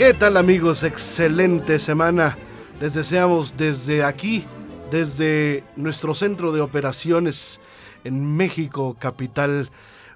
¿Qué 0.00 0.14
tal 0.14 0.38
amigos? 0.38 0.82
Excelente 0.82 1.78
semana. 1.78 2.38
Les 2.80 2.94
deseamos 2.94 3.58
desde 3.58 4.02
aquí, 4.02 4.46
desde 4.90 5.62
nuestro 5.76 6.14
centro 6.14 6.52
de 6.52 6.62
operaciones 6.62 7.60
en 8.02 8.34
México, 8.34 8.96
capital. 8.98 9.68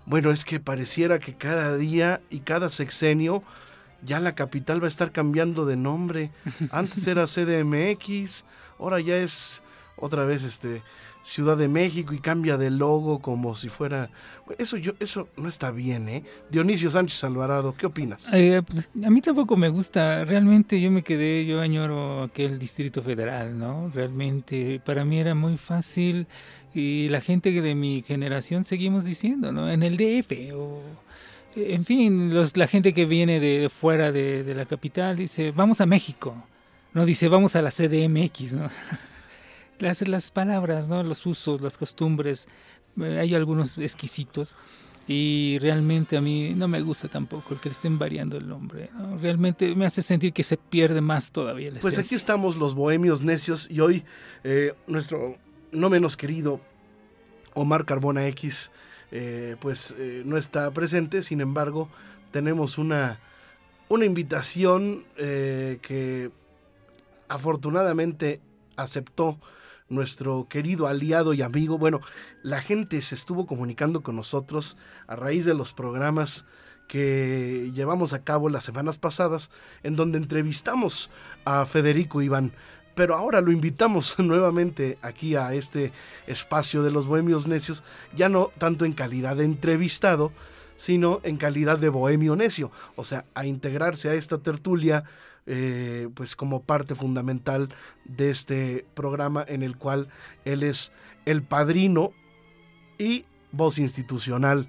Bueno, 0.07 0.31
es 0.31 0.47
que 0.47 0.59
pareciera 0.59 1.19
que 1.19 1.35
cada 1.35 1.77
día 1.77 2.23
y 2.31 2.41
cada 2.41 2.71
sexenio 2.71 3.43
ya 4.03 4.21
la 4.21 4.35
capital 4.35 4.81
va 4.81 4.87
a 4.87 4.89
estar 4.89 5.13
cambiando 5.13 5.67
de 5.67 5.77
nombre. 5.77 6.31
Antes 6.71 7.07
era 7.07 7.27
CDMX, 7.27 8.47
ahora 8.79 9.01
ya 9.01 9.19
es 9.19 9.63
otra 9.99 10.25
vez 10.25 10.45
este 10.45 10.81
Ciudad 11.25 11.57
de 11.57 11.69
México 11.69 12.13
y 12.13 12.19
cambia 12.19 12.57
de 12.59 12.71
logo 12.71 13.21
como 13.21 13.57
si 13.57 13.69
fuera 13.71 14.11
eso 14.59 14.77
yo 14.77 14.93
eso 15.01 15.29
no 15.37 15.49
está 15.49 15.71
bien, 15.71 16.09
¿eh? 16.09 16.23
Dionisio 16.51 16.91
Sánchez 16.91 17.25
Alvarado, 17.25 17.75
¿qué 17.77 17.87
opinas? 17.87 18.33
Eh, 18.33 18.63
pues, 18.67 18.91
a 19.03 19.11
mí 19.11 19.21
tampoco 19.23 19.57
me 19.57 19.69
gusta. 19.69 20.25
Realmente 20.25 20.81
yo 20.81 20.91
me 20.91 21.03
quedé, 21.03 21.47
yo 21.47 21.61
añoro 21.61 22.25
aquel 22.25 22.59
Distrito 22.59 23.03
Federal, 23.03 23.59
¿no? 23.59 23.91
Realmente 23.95 24.81
para 24.85 25.05
mí 25.05 25.19
era 25.19 25.35
muy 25.35 25.57
fácil 25.57 26.27
y 26.75 27.09
la 27.09 27.21
gente 27.21 27.51
de 27.51 27.75
mi 27.75 28.03
generación 28.03 28.65
seguimos 28.65 29.05
diciendo, 29.05 29.51
¿no? 29.51 29.71
En 29.71 29.83
el 29.83 29.97
DF 29.97 30.55
o 30.55 30.83
en 31.57 31.85
fin, 31.85 32.35
los, 32.35 32.57
la 32.57 32.67
gente 32.67 32.93
que 32.93 33.07
viene 33.07 33.39
de 33.39 33.69
fuera 33.69 34.11
de, 34.11 34.43
de 34.43 34.55
la 34.55 34.67
capital 34.67 35.17
dice, 35.17 35.53
vamos 35.53 35.81
a 35.81 35.87
México, 35.87 36.35
no 36.93 37.07
dice, 37.07 37.29
vamos 37.29 37.55
a 37.57 37.63
la 37.63 37.71
CDMX, 37.71 38.55
¿no? 38.55 38.69
las, 39.79 40.07
las 40.07 40.31
palabras, 40.31 40.89
¿no? 40.89 41.03
los 41.03 41.25
usos, 41.27 41.61
las 41.61 41.79
costumbres, 41.79 42.49
eh, 43.01 43.19
hay 43.21 43.35
algunos 43.35 43.79
exquisitos 43.79 44.57
y 45.07 45.59
realmente 45.61 46.17
a 46.17 46.21
mí 46.21 46.55
no 46.55 46.67
me 46.67 46.81
gusta 46.81 47.09
tampoco 47.09 47.55
el 47.55 47.61
que 47.61 47.69
le 47.69 47.75
estén 47.75 47.99
variando 47.99 48.39
el 48.39 48.49
nombre. 48.49 48.91
Realmente 49.21 49.75
me 49.75 49.85
hace 49.85 50.01
sentir 50.01 50.33
que 50.33 50.43
se 50.43 50.57
pierde 50.57 51.01
más 51.01 51.31
todavía. 51.31 51.73
pues 51.81 51.99
aquí 51.99 52.15
estamos 52.15 52.57
los 52.57 52.75
bohemios 52.75 53.23
necios 53.23 53.69
y 53.71 53.81
hoy 53.81 54.05
eh, 54.45 54.73
nuestro 54.87 55.37
no 55.73 55.91
menos 55.91 56.17
querido 56.17 56.61
Omar 57.53 57.85
Carbona 57.85 58.27
X 58.29 58.71
eh, 59.11 59.57
pues 59.61 59.95
no 60.25 60.39
está 60.39 60.71
presente, 60.71 61.23
sin 61.23 61.41
embargo 61.41 61.89
tenemos 62.31 62.79
una, 62.79 63.21
una 63.89 64.07
invitación 64.07 65.05
que 65.17 66.31
afortunadamente 67.29 68.41
aceptó 68.77 69.39
nuestro 69.95 70.47
querido 70.49 70.87
aliado 70.87 71.35
y 71.35 71.43
amigo. 71.43 71.79
Bueno, 71.79 72.01
la 72.43 72.61
gente 72.61 73.01
se 73.03 73.15
estuvo 73.15 73.47
comunicando 73.47 74.03
con 74.03 74.17
nosotros 74.17 74.77
a 75.07 75.17
raíz 75.17 75.45
de 75.45 75.55
los 75.55 75.73
programas 75.73 76.45
que 76.87 77.71
llevamos 77.75 78.13
a 78.13 78.25
cabo 78.25 78.49
las 78.49 78.65
semanas 78.65 78.99
pasadas, 78.99 79.51
en 79.83 79.97
donde 79.97 80.19
entrevistamos 80.19 81.11
a 81.45 81.65
Federico 81.67 82.23
Iván. 82.23 82.53
Pero 82.95 83.17
ahora 83.17 83.41
lo 83.41 83.51
invitamos 83.51 84.19
nuevamente 84.19 84.99
aquí 85.03 85.37
a 85.37 85.55
este 85.55 85.93
espacio 86.27 86.83
de 86.83 86.91
los 86.91 87.07
Bohemios 87.07 87.47
Necios, 87.47 87.83
ya 88.15 88.29
no 88.29 88.51
tanto 88.59 88.85
en 88.85 88.93
calidad 88.93 89.37
de 89.37 89.45
entrevistado, 89.45 90.33
sino 90.77 91.21
en 91.23 91.37
calidad 91.37 91.79
de 91.79 91.89
bohemio 91.89 92.37
necio, 92.37 92.71
o 92.97 93.05
sea, 93.05 93.25
a 93.35 93.47
integrarse 93.47 94.09
a 94.09 94.15
esta 94.15 94.39
tertulia 94.39 95.05
eh, 95.47 96.09
pues 96.15 96.37
como 96.37 96.63
parte 96.63 96.95
fundamental 96.95 97.69
de 98.05 98.31
este 98.31 98.87
programa 98.95 99.45
en 99.47 99.63
el 99.63 99.77
cual 99.77 100.09
él 100.45 100.63
es 100.63 100.93
el 101.27 101.43
padrino 101.43 102.13
y 102.99 103.25
voz 103.53 103.79
institucional. 103.79 104.69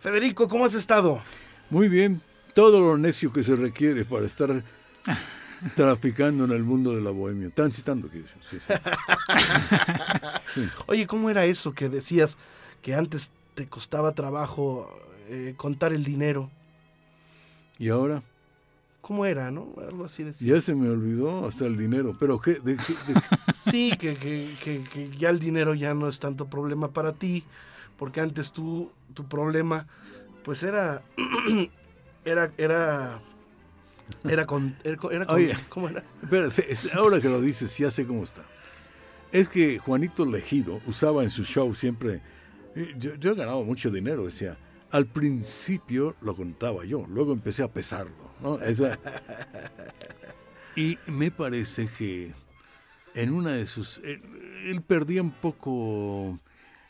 Federico, 0.00 0.48
¿cómo 0.48 0.64
has 0.64 0.74
estado? 0.74 1.22
Muy 1.70 1.88
bien, 1.88 2.20
todo 2.54 2.80
lo 2.80 2.98
necio 2.98 3.32
que 3.32 3.42
se 3.42 3.56
requiere 3.56 4.04
para 4.04 4.26
estar 4.26 4.62
traficando 5.76 6.44
en 6.44 6.50
el 6.50 6.64
mundo 6.64 6.94
de 6.94 7.00
la 7.00 7.10
bohemia, 7.10 7.50
transitando, 7.50 8.08
sí, 8.42 8.58
Oye, 10.86 11.06
¿cómo 11.06 11.30
era 11.30 11.44
eso 11.44 11.72
que 11.72 11.88
decías 11.88 12.36
que 12.82 12.94
antes 12.94 13.30
te 13.54 13.66
costaba 13.68 14.12
trabajo 14.12 14.90
eh, 15.28 15.54
contar 15.56 15.92
el 15.92 16.04
dinero? 16.04 16.50
¿Y 17.78 17.88
ahora? 17.88 18.22
¿Cómo 19.12 19.26
era, 19.26 19.50
no? 19.50 19.74
Algo 19.76 20.06
así 20.06 20.22
decía. 20.22 20.54
Ya 20.54 20.60
se 20.62 20.74
me 20.74 20.88
olvidó 20.88 21.46
hasta 21.46 21.66
el 21.66 21.76
dinero, 21.76 22.16
pero 22.18 22.40
¿qué? 22.40 22.58
sí, 23.54 23.92
que, 23.98 24.16
que, 24.16 24.84
que, 24.90 25.10
ya 25.18 25.28
el 25.28 25.38
dinero 25.38 25.74
ya 25.74 25.92
no 25.92 26.08
es 26.08 26.18
tanto 26.18 26.46
problema 26.46 26.92
para 26.92 27.12
ti, 27.12 27.44
porque 27.98 28.22
antes 28.22 28.52
tú, 28.52 28.90
tu 29.12 29.28
problema, 29.28 29.86
pues 30.44 30.62
era, 30.62 31.02
era, 32.24 32.52
era, 32.56 33.20
era 34.24 34.46
con, 34.46 34.78
era, 34.82 34.96
con, 34.96 35.28
Oye, 35.28 35.54
¿cómo 35.68 35.90
era? 35.90 36.02
Espérate, 36.22 36.66
ahora 36.94 37.20
que 37.20 37.28
lo 37.28 37.42
dices, 37.42 37.76
ya 37.76 37.90
sé 37.90 38.06
cómo 38.06 38.24
está. 38.24 38.46
Es 39.30 39.50
que 39.50 39.78
Juanito 39.78 40.24
Legido 40.24 40.80
usaba 40.86 41.22
en 41.22 41.28
su 41.28 41.44
show 41.44 41.74
siempre, 41.74 42.22
eh, 42.74 42.94
yo, 42.96 43.14
yo 43.16 43.32
he 43.32 43.34
ganado 43.34 43.62
mucho 43.62 43.90
dinero, 43.90 44.24
decía, 44.24 44.56
al 44.90 45.04
principio 45.04 46.16
lo 46.22 46.34
contaba 46.34 46.86
yo, 46.86 47.04
luego 47.10 47.34
empecé 47.34 47.62
a 47.62 47.68
pesarlo. 47.68 48.31
¿No? 48.42 48.58
y 50.76 50.98
me 51.06 51.30
parece 51.30 51.88
que 51.88 52.34
en 53.14 53.32
una 53.32 53.52
de 53.52 53.66
sus... 53.66 54.00
Él, 54.04 54.82
perdía 54.86 55.22
un 55.22 55.32
poco 55.32 56.38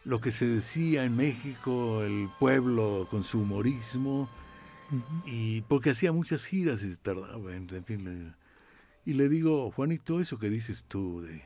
lo 0.05 0.21
que 0.21 0.33
se 0.33 0.47
decía 0.47 1.05
en 1.05 1.17
México, 1.17 2.03
el 2.03 2.29
pueblo 2.39 3.07
con 3.11 3.23
su 3.23 3.41
humorismo, 3.41 4.29
y 5.27 5.63
porque 5.63 5.91
hacía 5.91 6.13
muchas 6.13 6.45
giras 6.45 6.83
y 6.83 6.95
tardaba, 6.97 7.55
en, 7.55 7.69
fin. 7.85 8.35
y 9.05 9.15
le 9.15 9.29
digo, 9.29 9.71
Juanito, 9.71 10.21
eso 10.21 10.39
que 10.39 10.51
dices 10.51 10.85
tú 10.85 11.23
de 11.23 11.43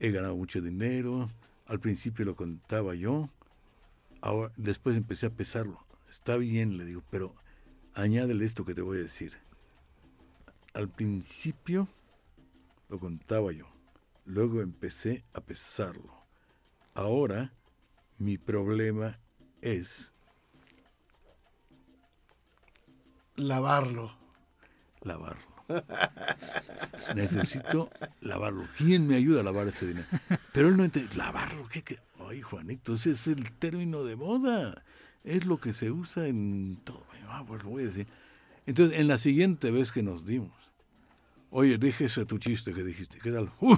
he 0.00 0.10
ganado 0.10 0.36
mucho 0.36 0.60
dinero, 0.60 1.30
al 1.66 1.80
principio 1.80 2.24
lo 2.24 2.34
contaba 2.34 2.94
yo, 2.94 3.28
Ahora, 4.22 4.52
después 4.56 4.96
empecé 4.96 5.26
a 5.26 5.30
pesarlo. 5.30 5.84
Está 6.08 6.36
bien, 6.36 6.78
le 6.78 6.84
digo, 6.84 7.02
pero 7.10 7.34
añádele 7.94 8.44
esto 8.44 8.64
que 8.64 8.74
te 8.74 8.82
voy 8.82 8.98
a 8.98 9.02
decir. 9.02 9.36
Al 10.74 10.88
principio 10.88 11.88
lo 12.88 12.98
contaba 12.98 13.52
yo, 13.52 13.66
luego 14.24 14.60
empecé 14.60 15.24
a 15.34 15.40
pesarlo. 15.40 16.14
Ahora 16.94 17.52
mi 18.18 18.38
problema 18.38 19.18
es 19.60 20.12
lavarlo. 23.36 24.16
Lavarlo. 25.02 25.52
Necesito 27.14 27.90
lavarlo. 28.20 28.66
¿Quién 28.76 29.06
me 29.06 29.16
ayuda 29.16 29.40
a 29.40 29.44
lavar 29.44 29.68
ese 29.68 29.86
dinero? 29.86 30.06
Pero 30.52 30.68
él 30.68 30.76
no 30.76 30.84
entiende. 30.84 31.14
¿Lavarlo? 31.16 31.66
¿Qué? 31.68 31.82
qué? 31.82 31.98
Ay, 32.28 32.42
Juanito, 32.42 32.94
ese 32.94 33.12
es 33.12 33.26
el 33.26 33.52
término 33.52 34.04
de 34.04 34.16
moda. 34.16 34.84
Es 35.24 35.46
lo 35.46 35.58
que 35.58 35.72
se 35.72 35.90
usa 35.90 36.26
en 36.26 36.78
todo. 36.84 37.11
Ah, 37.32 37.44
pues 37.46 37.62
lo 37.64 37.70
voy 37.70 37.84
a 37.84 37.86
decir. 37.86 38.06
Entonces, 38.66 38.98
en 38.98 39.08
la 39.08 39.18
siguiente 39.18 39.70
vez 39.70 39.90
que 39.90 40.02
nos 40.02 40.26
dimos, 40.26 40.52
oye, 41.50 41.78
dije 41.78 42.04
ese 42.04 42.24
tu 42.26 42.38
chiste 42.38 42.72
que 42.72 42.84
dijiste. 42.84 43.18
¿Qué 43.18 43.30
tal? 43.30 43.50
¡Uh! 43.60 43.76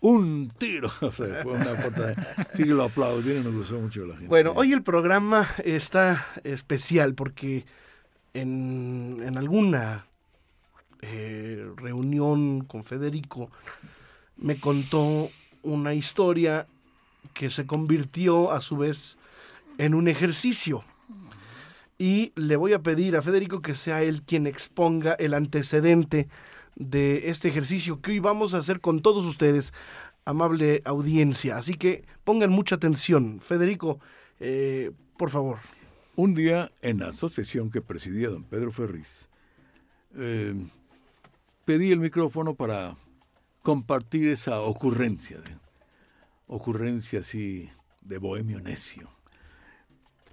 un 0.00 0.50
tiro. 0.58 0.90
O 1.00 1.12
sea, 1.12 1.42
fue 1.42 1.52
una 1.52 1.80
portada. 1.80 2.46
Sí 2.52 2.64
que 2.64 2.70
lo 2.70 2.84
aplaudieron, 2.84 3.44
nos 3.44 3.54
gustó 3.54 3.80
mucho 3.80 4.04
la 4.06 4.14
gente. 4.14 4.28
Bueno, 4.28 4.52
hoy 4.54 4.72
el 4.72 4.82
programa 4.82 5.48
está 5.64 6.26
especial 6.44 7.14
porque 7.14 7.64
en, 8.34 9.22
en 9.24 9.38
alguna 9.38 10.04
eh, 11.02 11.70
reunión 11.76 12.64
con 12.64 12.84
Federico, 12.84 13.50
me 14.36 14.58
contó 14.58 15.30
una 15.62 15.94
historia 15.94 16.66
que 17.34 17.50
se 17.50 17.66
convirtió 17.66 18.50
a 18.50 18.60
su 18.60 18.76
vez 18.76 19.16
en 19.78 19.94
un 19.94 20.08
ejercicio. 20.08 20.84
Y 21.98 22.32
le 22.36 22.56
voy 22.56 22.72
a 22.74 22.82
pedir 22.82 23.16
a 23.16 23.22
Federico 23.22 23.62
que 23.62 23.74
sea 23.74 24.02
él 24.02 24.22
quien 24.22 24.46
exponga 24.46 25.14
el 25.14 25.34
antecedente 25.34 26.28
de 26.74 27.30
este 27.30 27.48
ejercicio 27.48 28.02
que 28.02 28.12
hoy 28.12 28.18
vamos 28.18 28.52
a 28.52 28.58
hacer 28.58 28.80
con 28.80 29.00
todos 29.00 29.24
ustedes, 29.24 29.72
amable 30.26 30.82
audiencia. 30.84 31.56
Así 31.56 31.74
que 31.74 32.04
pongan 32.24 32.50
mucha 32.50 32.74
atención. 32.74 33.40
Federico, 33.40 33.98
eh, 34.40 34.92
por 35.16 35.30
favor. 35.30 35.58
Un 36.16 36.34
día 36.34 36.70
en 36.82 36.98
la 37.00 37.08
asociación 37.08 37.70
que 37.70 37.80
presidía 37.80 38.28
don 38.28 38.44
Pedro 38.44 38.70
Ferriz, 38.70 39.28
eh, 40.14 40.54
pedí 41.64 41.92
el 41.92 42.00
micrófono 42.00 42.54
para 42.54 42.96
compartir 43.62 44.28
esa 44.28 44.60
ocurrencia, 44.60 45.40
de, 45.40 45.56
ocurrencia 46.46 47.20
así 47.20 47.70
de 48.02 48.18
bohemio 48.18 48.60
necio. 48.60 49.10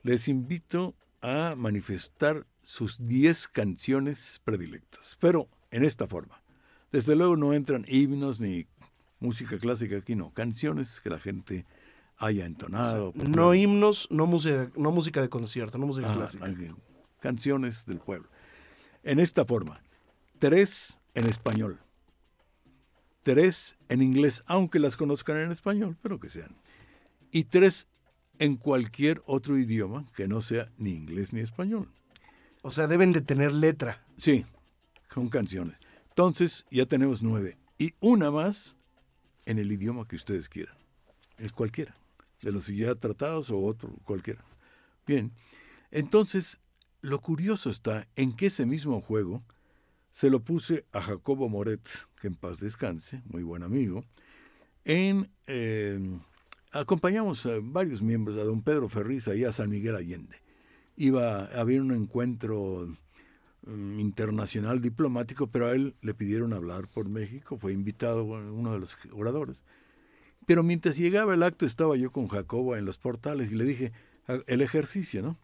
Les 0.04 0.28
invito 0.28 0.94
a 1.24 1.56
manifestar 1.56 2.46
sus 2.62 3.06
10 3.08 3.48
canciones 3.48 4.42
predilectas, 4.44 5.18
pero 5.20 5.48
en 5.72 5.84
esta 5.86 6.06
forma. 6.06 6.44
Desde 6.92 7.16
luego 7.16 7.36
no 7.38 7.54
entran 7.54 7.86
himnos 7.88 8.40
ni 8.40 8.68
música 9.20 9.58
clásica 9.58 9.98
aquí, 9.98 10.16
no, 10.16 10.32
canciones 10.32 11.00
que 11.00 11.10
la 11.10 11.20
gente 11.20 11.66
haya 12.18 12.46
entonado. 12.46 13.14
no 13.16 13.54
himnos, 13.56 14.08
no 14.12 14.28
música, 14.28 14.70
no 14.76 14.92
música 14.92 15.22
de 15.22 15.30
concierto, 15.30 15.78
no 15.78 15.88
música 15.88 16.12
Ah, 16.12 16.16
clásica. 16.16 16.46
canciones 17.20 17.86
del 17.86 18.00
pueblo. 18.00 18.30
En 19.02 19.20
esta 19.20 19.46
forma, 19.46 19.82
tres 20.40 21.00
en 21.16 21.26
español, 21.26 21.80
tres 23.24 23.76
en 23.88 24.02
inglés, 24.02 24.44
aunque 24.46 24.78
las 24.80 24.98
conozcan 24.98 25.38
en 25.38 25.52
español, 25.52 25.98
pero 26.02 26.20
que 26.20 26.30
sean, 26.30 26.56
y 27.32 27.46
tres 27.46 27.88
en 28.40 28.58
cualquier 28.58 29.22
otro 29.26 29.58
idioma 29.58 30.06
que 30.16 30.28
no 30.28 30.42
sea 30.42 30.70
ni 30.78 30.92
inglés 30.92 31.34
ni 31.34 31.42
español. 31.42 31.90
O 32.62 32.72
sea, 32.72 32.88
deben 32.88 33.12
de 33.12 33.22
tener 33.22 33.54
letra. 33.54 34.06
Sí, 34.18 34.46
son 35.14 35.30
canciones. 35.30 35.78
Entonces 36.10 36.66
ya 36.72 36.86
tenemos 36.86 37.24
nueve. 37.24 37.58
Y 37.78 37.94
una 38.00 38.32
más 38.32 38.78
en 39.46 39.60
el 39.60 39.72
idioma 39.72 40.08
que 40.08 40.16
ustedes 40.16 40.50
quieran. 40.50 40.78
El 41.38 41.52
cualquiera. 41.52 41.94
De 42.42 42.52
los 42.52 42.68
ya 42.68 42.96
tratados 42.96 43.50
o 43.52 43.60
otro, 43.60 43.90
cualquiera. 44.04 44.44
Bien. 45.06 45.32
Entonces, 45.92 46.60
lo 47.02 47.20
curioso 47.20 47.70
está 47.70 48.08
en 48.16 48.36
que 48.36 48.48
ese 48.48 48.66
mismo 48.66 49.02
juego 49.02 49.44
se 50.12 50.30
lo 50.30 50.42
puse 50.42 50.86
a 50.92 51.02
Jacobo 51.02 51.50
Moret, 51.50 51.88
que 52.22 52.28
en 52.28 52.36
paz 52.36 52.60
descanse, 52.60 53.22
muy 53.26 53.44
buen 53.44 53.64
amigo. 53.64 54.06
En, 54.86 55.30
eh, 55.48 56.00
acompañamos 56.74 57.46
a 57.46 57.60
varios 57.62 58.02
miembros, 58.02 58.38
a 58.38 58.44
don 58.44 58.62
Pedro 58.62 58.90
Ferriz 58.90 59.28
y 59.28 59.44
a 59.46 59.52
San 59.52 59.70
Miguel 59.70 59.96
Allende. 59.96 60.38
Iba 60.96 61.46
a 61.46 61.62
haber 61.62 61.82
un 61.82 61.92
encuentro 61.92 62.88
mm, 63.66 64.00
internacional 64.00 64.82
diplomático, 64.82 65.48
pero 65.48 65.68
a 65.68 65.72
él 65.74 65.96
le 66.02 66.14
pidieron 66.14 66.54
hablar 66.54 66.88
por 66.88 67.10
México, 67.10 67.58
fue 67.58 67.74
invitado 67.74 68.24
uno 68.26 68.74
de 68.74 68.80
los 68.80 68.98
oradores. 69.12 69.64
Pero 70.46 70.64
mientras 70.64 70.98
llegaba 70.98 71.34
el 71.34 71.44
acto 71.44 71.66
estaba 71.66 71.96
yo 71.96 72.12
con 72.12 72.28
Jacobo 72.28 72.76
en 72.76 72.86
los 72.86 72.98
portales 72.98 73.52
y 73.52 73.56
le 73.56 73.64
dije, 73.64 73.92
el 74.48 74.62
ejercicio, 74.62 75.22
¿no? 75.22 75.38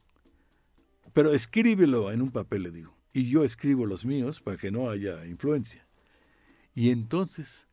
Pero 1.13 1.31
escríbelo 1.33 2.11
en 2.11 2.21
un 2.21 2.31
papel, 2.31 2.63
le 2.63 2.71
digo, 2.71 2.95
y 3.13 3.29
yo 3.29 3.43
escribo 3.43 3.85
los 3.85 4.05
míos 4.05 4.41
para 4.41 4.57
que 4.57 4.71
no 4.71 4.89
haya 4.89 5.25
influencia. 5.25 5.87
Y 6.73 6.91
entonces, 6.91 7.67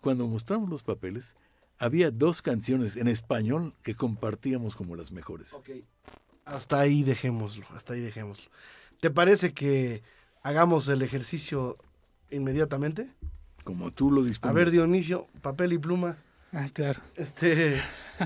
cuando 0.00 0.26
mostramos 0.26 0.68
los 0.68 0.82
papeles, 0.82 1.36
había 1.80 2.10
dos 2.12 2.42
canciones 2.42 2.94
en 2.96 3.08
español 3.08 3.74
que 3.82 3.94
compartíamos 3.96 4.76
como 4.76 4.94
las 4.94 5.10
mejores. 5.10 5.54
Ok. 5.54 5.70
Hasta 6.44 6.78
ahí 6.78 7.02
dejémoslo, 7.02 7.66
hasta 7.74 7.94
ahí 7.94 8.00
dejémoslo. 8.00 8.50
¿Te 9.00 9.10
parece 9.10 9.52
que 9.52 10.02
hagamos 10.42 10.88
el 10.88 11.02
ejercicio 11.02 11.76
inmediatamente? 12.30 13.08
Como 13.64 13.90
tú 13.92 14.10
lo 14.10 14.22
A 14.22 14.24
dispones. 14.24 14.54
ver, 14.54 14.70
Dionisio, 14.70 15.26
papel 15.42 15.72
y 15.72 15.78
pluma. 15.78 16.16
Ah, 16.52 16.68
claro, 16.72 17.00
Este, 17.16 17.80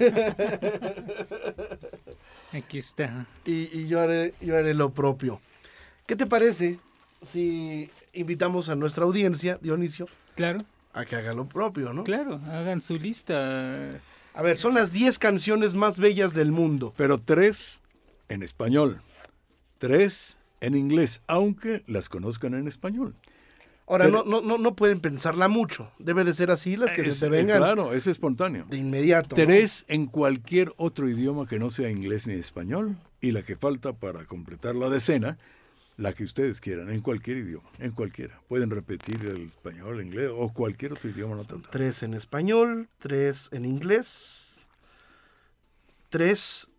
aquí 2.53 2.79
está. 2.79 3.27
y, 3.45 3.81
y 3.81 3.87
yo, 3.89 4.01
haré, 4.01 4.35
yo 4.41 4.57
haré 4.57 4.75
lo 4.75 4.91
propio. 4.93 5.41
¿Qué 6.07 6.17
te 6.17 6.27
parece 6.27 6.79
si 7.23 7.91
invitamos 8.13 8.69
a 8.69 8.75
nuestra 8.75 9.05
audiencia, 9.05 9.59
Dionisio, 9.61 10.07
Claro, 10.37 10.61
a 10.95 11.05
que 11.05 11.17
haga 11.17 11.33
lo 11.33 11.47
propio, 11.49 11.93
¿no? 11.93 12.05
claro, 12.05 12.41
hagan 12.47 12.81
su 12.81 12.97
lista. 12.99 14.01
A 14.33 14.43
ver, 14.43 14.57
son 14.57 14.75
las 14.75 14.93
10 14.93 15.19
canciones 15.19 15.75
más 15.75 15.99
bellas 15.99 16.35
del 16.35 16.51
mundo. 16.53 16.93
Pero 16.97 17.19
tres 17.19 17.83
en 18.29 18.43
español, 18.43 19.01
tres 19.79 20.39
en 20.61 20.75
inglés, 20.77 21.23
aunque 21.27 21.83
las 21.87 22.09
conozcan 22.09 22.55
en 22.55 22.67
español. 22.69 23.15
Ahora, 23.87 24.07
Pero- 24.07 24.25
no, 24.25 24.41
no, 24.41 24.57
no, 24.57 24.75
pueden 24.75 25.01
pensarla 25.01 25.47
mucho. 25.47 25.91
Debe 25.99 26.25
de 26.25 26.33
ser 26.33 26.51
así 26.51 26.75
las 26.77 26.93
que 26.93 27.03
Es- 27.03 27.19
se 27.19 27.27
te 27.27 27.31
vengan 27.31 27.59
Claro, 27.59 27.93
es 27.93 28.07
espontáneo. 28.07 28.65
de 28.71 28.79
inmediato. 28.79 29.37
¿no? 29.37 29.45
Tres 29.45 29.85
en 29.89 30.07
cualquier 30.07 30.73
otro 30.79 31.07
idioma 31.09 31.47
que 31.47 31.59
no 31.59 31.71
sea 31.71 31.91
inglés 31.91 32.27
ni 32.27 32.33
español. 32.35 32.97
Y 33.21 33.33
la 33.33 33.43
que 33.43 33.57
falta 33.57 33.93
para 33.93 34.25
completar 34.25 34.75
la 34.75 34.89
decena, 34.89 35.37
la 35.97 36.13
que 36.13 36.25
ustedes 36.25 36.61
quieran, 36.61 36.91
en 36.91 37.01
cualquier 37.01 37.39
idioma, 37.39 37.69
en 37.79 37.93
cualquiera. 37.93 38.41
Pueden 38.49 38.71
repetir 38.71 39.25
el 39.25 39.43
español, 39.49 40.01
el 40.01 40.07
inglés 40.07 40.31
o 40.35 40.53
cualquier 40.53 40.93
otro 40.93 41.09
idioma 41.09 41.37
no 41.37 41.45
tratado. 41.45 41.71
Tres 41.71 42.03
en 42.03 42.15
español, 42.15 42.89
tres 42.99 43.49
en 43.53 43.65
inglés, 43.65 44.69
tres 46.09 46.71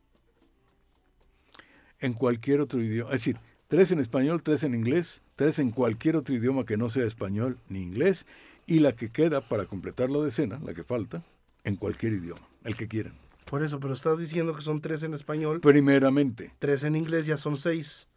En 1.99 2.13
cualquier 2.13 2.59
otro 2.59 2.81
idioma. 2.81 3.11
Es 3.11 3.21
decir, 3.21 3.37
tres 3.67 3.91
en 3.91 3.99
español, 3.99 4.43
tres 4.43 4.63
en 4.63 4.75
inglés, 4.75 5.21
tres 5.35 5.59
en 5.59 5.71
cualquier 5.71 6.17
otro 6.17 6.35
idioma 6.35 6.65
que 6.65 6.77
no 6.77 6.89
sea 6.89 7.05
español 7.05 7.57
ni 7.69 7.81
inglés. 7.81 8.25
Y 8.67 8.79
la 8.79 8.91
que 8.93 9.09
queda 9.11 9.47
para 9.47 9.65
completar 9.65 10.09
la 10.09 10.19
decena, 10.19 10.59
la 10.63 10.73
que 10.73 10.83
falta, 10.83 11.23
en 11.63 11.75
cualquier 11.77 12.13
idioma, 12.13 12.41
el 12.63 12.75
que 12.75 12.87
quieran. 12.87 13.17
Por 13.45 13.63
eso, 13.63 13.79
pero 13.79 13.93
estás 13.93 14.19
diciendo 14.19 14.55
que 14.55 14.61
son 14.61 14.81
tres 14.81 15.03
en 15.03 15.13
español, 15.13 15.61
Primeramente, 15.61 16.53
tres 16.59 16.83
en 16.83 16.95
inglés 16.95 17.25
ya 17.25 17.37
son 17.37 17.57
seis. 17.57 18.07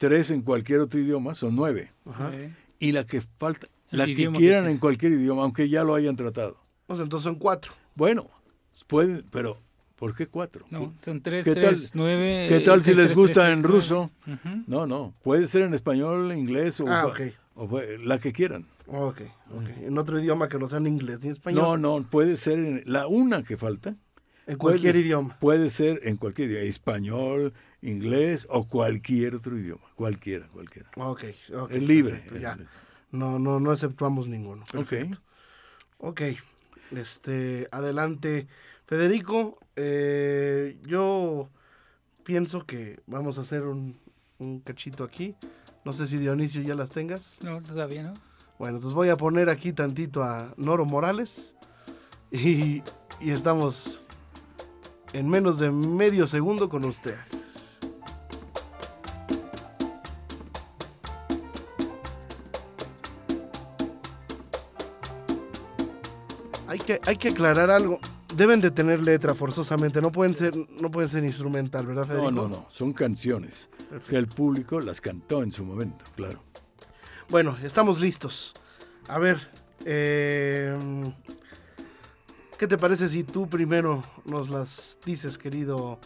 Tres 0.00 0.30
en 0.30 0.40
cualquier 0.40 0.80
otro 0.80 0.98
idioma 0.98 1.34
son 1.34 1.54
nueve. 1.54 1.92
Ajá. 2.06 2.32
Y 2.78 2.92
la 2.92 3.04
que 3.04 3.20
falta, 3.20 3.66
El 3.90 3.98
la 3.98 4.06
que 4.06 4.30
quieran 4.32 4.66
en 4.66 4.78
cualquier 4.78 5.12
idioma, 5.12 5.42
aunque 5.42 5.68
ya 5.68 5.84
lo 5.84 5.94
hayan 5.94 6.16
tratado. 6.16 6.56
O 6.86 6.94
sea, 6.94 7.04
entonces 7.04 7.24
son 7.24 7.34
cuatro. 7.34 7.72
Bueno, 7.94 8.30
pueden, 8.86 9.26
pero 9.30 9.58
¿por 9.96 10.16
qué 10.16 10.26
cuatro? 10.26 10.64
No, 10.70 10.94
son 10.98 11.20
tres, 11.20 11.44
¿Qué 11.44 11.52
tres, 11.52 11.90
tal- 11.90 12.00
nueve. 12.00 12.46
¿Qué 12.48 12.60
tal 12.60 12.80
eh, 12.80 12.82
si 12.82 12.94
les 12.94 13.08
tres, 13.08 13.14
gusta 13.14 13.42
tres, 13.42 13.52
en 13.52 13.62
ruso? 13.62 14.10
No, 14.66 14.86
no, 14.86 15.12
puede 15.22 15.46
ser 15.46 15.62
en 15.62 15.74
español, 15.74 16.32
inglés 16.32 16.80
o, 16.80 16.86
Ah, 16.88 17.04
cua- 17.04 17.28
ok. 17.28 17.34
o 17.56 17.68
fue- 17.68 17.98
la 17.98 18.18
que 18.18 18.32
quieran. 18.32 18.66
Ok, 18.86 19.20
ok. 19.54 19.68
En 19.82 19.98
otro 19.98 20.18
idioma 20.18 20.48
que 20.48 20.58
no 20.58 20.66
sea 20.66 20.78
en 20.78 20.86
inglés 20.86 21.22
ni 21.22 21.28
español. 21.30 21.62
No, 21.62 21.76
no, 21.76 22.08
puede 22.08 22.38
ser 22.38 22.58
en 22.58 22.82
la 22.86 23.06
una 23.06 23.42
que 23.42 23.58
falta. 23.58 23.94
en 24.46 24.56
cualquier 24.56 24.94
puede- 24.94 25.04
idioma. 25.04 25.38
Puede 25.38 25.68
ser 25.70 26.00
en 26.04 26.16
cualquier 26.16 26.48
idioma, 26.48 26.64
español, 26.64 27.52
inglés 27.82 28.46
o 28.50 28.66
cualquier 28.66 29.34
otro 29.36 29.56
idioma, 29.58 29.84
cualquiera, 29.94 30.46
cualquiera. 30.48 30.90
Ok, 30.96 31.24
ok. 31.54 31.70
Es 31.70 31.82
libre. 31.82 32.14
perfecto, 32.14 32.38
ya. 32.38 32.58
No, 33.10 33.38
no, 33.38 33.58
no 33.60 33.72
exceptuamos 33.72 34.28
ninguno. 34.28 34.62
Ok. 34.74 34.88
Perfecto. 34.88 35.18
Ok. 35.98 36.22
Este, 36.92 37.68
adelante. 37.70 38.46
Federico, 38.86 39.58
eh, 39.76 40.78
yo 40.86 41.48
pienso 42.24 42.66
que 42.66 43.00
vamos 43.06 43.38
a 43.38 43.42
hacer 43.42 43.62
un, 43.62 43.96
un 44.38 44.60
cachito 44.60 45.04
aquí. 45.04 45.34
No 45.84 45.92
sé 45.92 46.06
si 46.06 46.18
Dionisio 46.18 46.62
ya 46.62 46.74
las 46.74 46.90
tengas. 46.90 47.38
No, 47.42 47.60
todavía 47.62 48.02
no. 48.02 48.14
Bueno, 48.58 48.76
entonces 48.76 48.94
voy 48.94 49.08
a 49.08 49.16
poner 49.16 49.48
aquí 49.48 49.72
tantito 49.72 50.22
a 50.22 50.54
Noro 50.56 50.84
Morales. 50.84 51.56
Y, 52.32 52.80
y 53.20 53.30
estamos 53.32 54.04
en 55.12 55.28
menos 55.28 55.58
de 55.58 55.72
medio 55.72 56.28
segundo 56.28 56.68
con 56.68 56.84
ustedes. 56.84 57.49
Que, 66.98 67.08
hay 67.08 67.16
que 67.16 67.28
aclarar 67.28 67.70
algo. 67.70 68.00
Deben 68.34 68.60
de 68.60 68.70
tener 68.70 69.00
letra 69.00 69.34
forzosamente, 69.34 70.00
no 70.00 70.12
pueden 70.12 70.34
ser, 70.34 70.54
no 70.56 70.90
pueden 70.90 71.08
ser 71.08 71.24
instrumental, 71.24 71.86
¿verdad, 71.86 72.06
Federico? 72.06 72.30
No, 72.30 72.42
no, 72.42 72.48
no, 72.48 72.66
son 72.68 72.92
canciones 72.92 73.68
que 74.08 74.16
el 74.16 74.26
público 74.26 74.80
las 74.80 75.00
cantó 75.00 75.42
en 75.42 75.50
su 75.50 75.64
momento, 75.64 76.04
claro. 76.14 76.42
Bueno, 77.28 77.56
estamos 77.62 78.00
listos. 78.00 78.54
A 79.08 79.18
ver, 79.18 79.38
eh, 79.84 80.76
¿qué 82.56 82.66
te 82.68 82.78
parece 82.78 83.08
si 83.08 83.24
tú 83.24 83.48
primero 83.48 84.02
nos 84.24 84.48
las 84.48 84.98
dices, 85.04 85.36
querido 85.38 85.98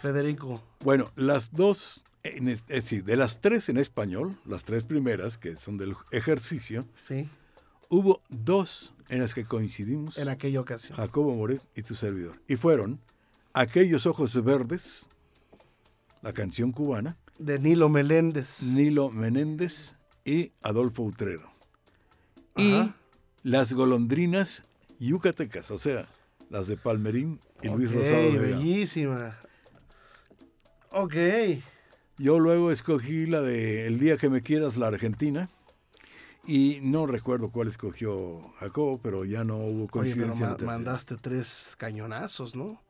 Federico? 0.00 0.62
Bueno, 0.80 1.10
las 1.16 1.50
dos, 1.52 2.04
en 2.22 2.48
es, 2.48 2.60
es 2.68 2.84
decir, 2.84 3.04
de 3.04 3.16
las 3.16 3.40
tres 3.40 3.70
en 3.70 3.78
español, 3.78 4.38
las 4.44 4.64
tres 4.64 4.84
primeras, 4.84 5.38
que 5.38 5.56
son 5.56 5.78
del 5.78 5.94
ejercicio, 6.10 6.86
Sí, 6.94 7.28
hubo 7.92 8.22
dos 8.30 8.94
en 9.10 9.20
las 9.20 9.34
que 9.34 9.44
coincidimos, 9.44 10.16
en 10.16 10.28
aquella 10.30 10.60
ocasión. 10.60 10.96
Jacobo 10.96 11.34
Moret 11.36 11.60
y 11.76 11.82
tu 11.82 11.94
servidor. 11.94 12.40
Y 12.48 12.56
fueron 12.56 13.00
Aquellos 13.52 14.06
Ojos 14.06 14.42
Verdes, 14.42 15.10
la 16.22 16.32
canción 16.32 16.72
cubana, 16.72 17.18
De 17.38 17.58
Nilo 17.58 17.90
Meléndez. 17.90 18.62
Nilo 18.62 19.10
Menéndez 19.10 19.94
y 20.24 20.52
Adolfo 20.62 21.02
Utrero. 21.02 21.52
Y 22.56 22.72
Ajá. 22.72 22.96
las 23.42 23.74
golondrinas 23.74 24.64
yucatecas, 24.98 25.70
o 25.70 25.76
sea, 25.76 26.08
las 26.48 26.66
de 26.66 26.78
Palmerín 26.78 27.40
y 27.62 27.68
Luis 27.68 27.92
Rosado 27.92 28.32
Vega. 28.32 28.56
bellísima. 28.56 29.36
Ok. 30.90 31.14
Yo 32.18 32.38
luego 32.38 32.70
escogí 32.70 33.26
la 33.26 33.42
de 33.42 33.86
El 33.86 33.98
día 33.98 34.16
que 34.16 34.30
me 34.30 34.40
quieras, 34.42 34.76
la 34.78 34.86
Argentina. 34.88 35.50
Y 36.46 36.78
no 36.82 37.06
recuerdo 37.06 37.50
cuál 37.50 37.68
escogió 37.68 38.40
Jacobo, 38.58 38.98
pero 39.02 39.24
ya 39.24 39.44
no 39.44 39.56
hubo 39.58 39.88
Oye, 39.98 40.14
pero 40.14 40.28
coincidencia. 40.28 40.48
ma- 40.48 40.56
mandaste 40.66 41.16
tres 41.16 41.74
cañonazos, 41.78 42.54
¿no? 42.56 42.80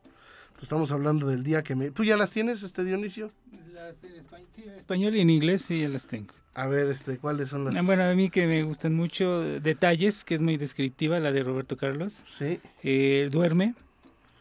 Estamos 0.61 0.91
hablando 0.91 1.27
del 1.27 1.43
día 1.43 1.61
que 1.61 1.75
me... 1.75 1.91
¿Tú 1.91 2.03
ya 2.03 2.15
las 2.17 2.31
tienes, 2.31 2.63
este 2.63 2.83
Dionisio? 2.83 3.31
Las 3.73 4.03
en, 4.03 4.13
espa- 4.15 4.39
sí, 4.55 4.63
en 4.63 4.69
español 4.75 5.15
y 5.15 5.19
en 5.21 5.29
inglés 5.29 5.61
sí 5.63 5.81
ya 5.81 5.89
las 5.89 6.07
tengo. 6.07 6.33
A 6.55 6.67
ver, 6.67 6.87
este, 6.87 7.17
¿cuáles 7.17 7.49
son 7.49 7.65
las...? 7.65 7.75
Ah, 7.75 7.81
Bueno, 7.83 8.03
a 8.03 8.13
mí 8.15 8.29
que 8.29 8.47
me 8.47 8.63
gustan 8.63 8.95
mucho 8.95 9.41
Detalles, 9.59 10.23
que 10.23 10.35
es 10.35 10.41
muy 10.41 10.57
descriptiva, 10.57 11.19
la 11.19 11.31
de 11.31 11.43
Roberto 11.43 11.75
Carlos. 11.77 12.23
Sí, 12.25 12.59
Eh, 12.81 13.27
Duerme, 13.31 13.75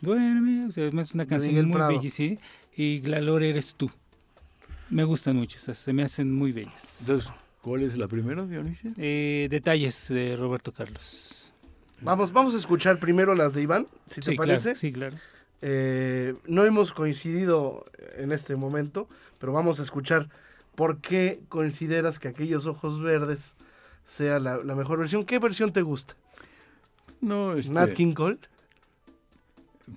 Duerme, 0.01 0.67
o 0.67 0.71
sea, 0.71 0.87
es 0.87 1.13
una 1.15 1.27
canción 1.27 1.67
muy 1.67 1.75
Prado. 1.75 1.97
bella, 1.99 2.09
sí. 2.11 2.39
Y 2.77 3.01
La 3.03 3.21
Lore 3.21 3.51
eres 3.51 3.75
tú. 3.75 3.91
Me 4.91 5.05
gustan 5.05 5.37
mucho 5.37 5.57
esas, 5.59 5.79
se 5.79 5.93
me 5.93 6.03
hacen 6.03 6.33
muy 6.33 6.53
bellas. 6.53 6.99
Entonces, 7.01 7.33
¿cuál 7.63 7.83
es 7.83 7.97
la 7.97 8.09
primera, 8.09 8.45
Dionisio? 8.45 8.93
Eh, 8.99 9.47
detalles 9.51 10.09
de 10.09 10.37
Roberto 10.37 10.73
Carlos. 10.73 11.53
vamos, 12.03 12.33
vamos 12.33 12.53
a 12.55 12.59
escuchar 12.59 12.99
primero 12.99 13.35
las 13.35 13.55
de 13.55 13.63
Iván, 13.63 13.87
si 14.07 14.21
te 14.21 14.35
parece. 14.35 14.63
Claro, 14.65 14.79
sí, 14.79 14.93
claro. 14.93 15.17
Eh, 15.63 16.35
no 16.47 16.65
hemos 16.65 16.93
coincidido 16.93 17.87
en 18.17 18.33
este 18.33 18.57
momento, 18.57 19.09
pero 19.39 19.53
vamos 19.53 19.79
a 19.81 19.85
escuchar 19.85 20.29
por 20.75 21.01
qué 21.01 21.41
consideras 21.49 22.19
que 22.19 22.29
aquellos 22.29 22.67
ojos 22.67 23.01
verdes 23.01 23.57
sea 24.05 24.41
la, 24.41 24.57
la 24.59 24.75
mejor 24.75 24.99
versión. 24.99 25.25
¿Qué 25.25 25.39
versión 25.39 25.73
te 25.73 25.83
gusta? 25.83 26.17
No, 27.21 27.55
este, 27.55 27.73
¿Nat 27.73 27.93
King 27.93 28.15
Cole? 28.15 28.39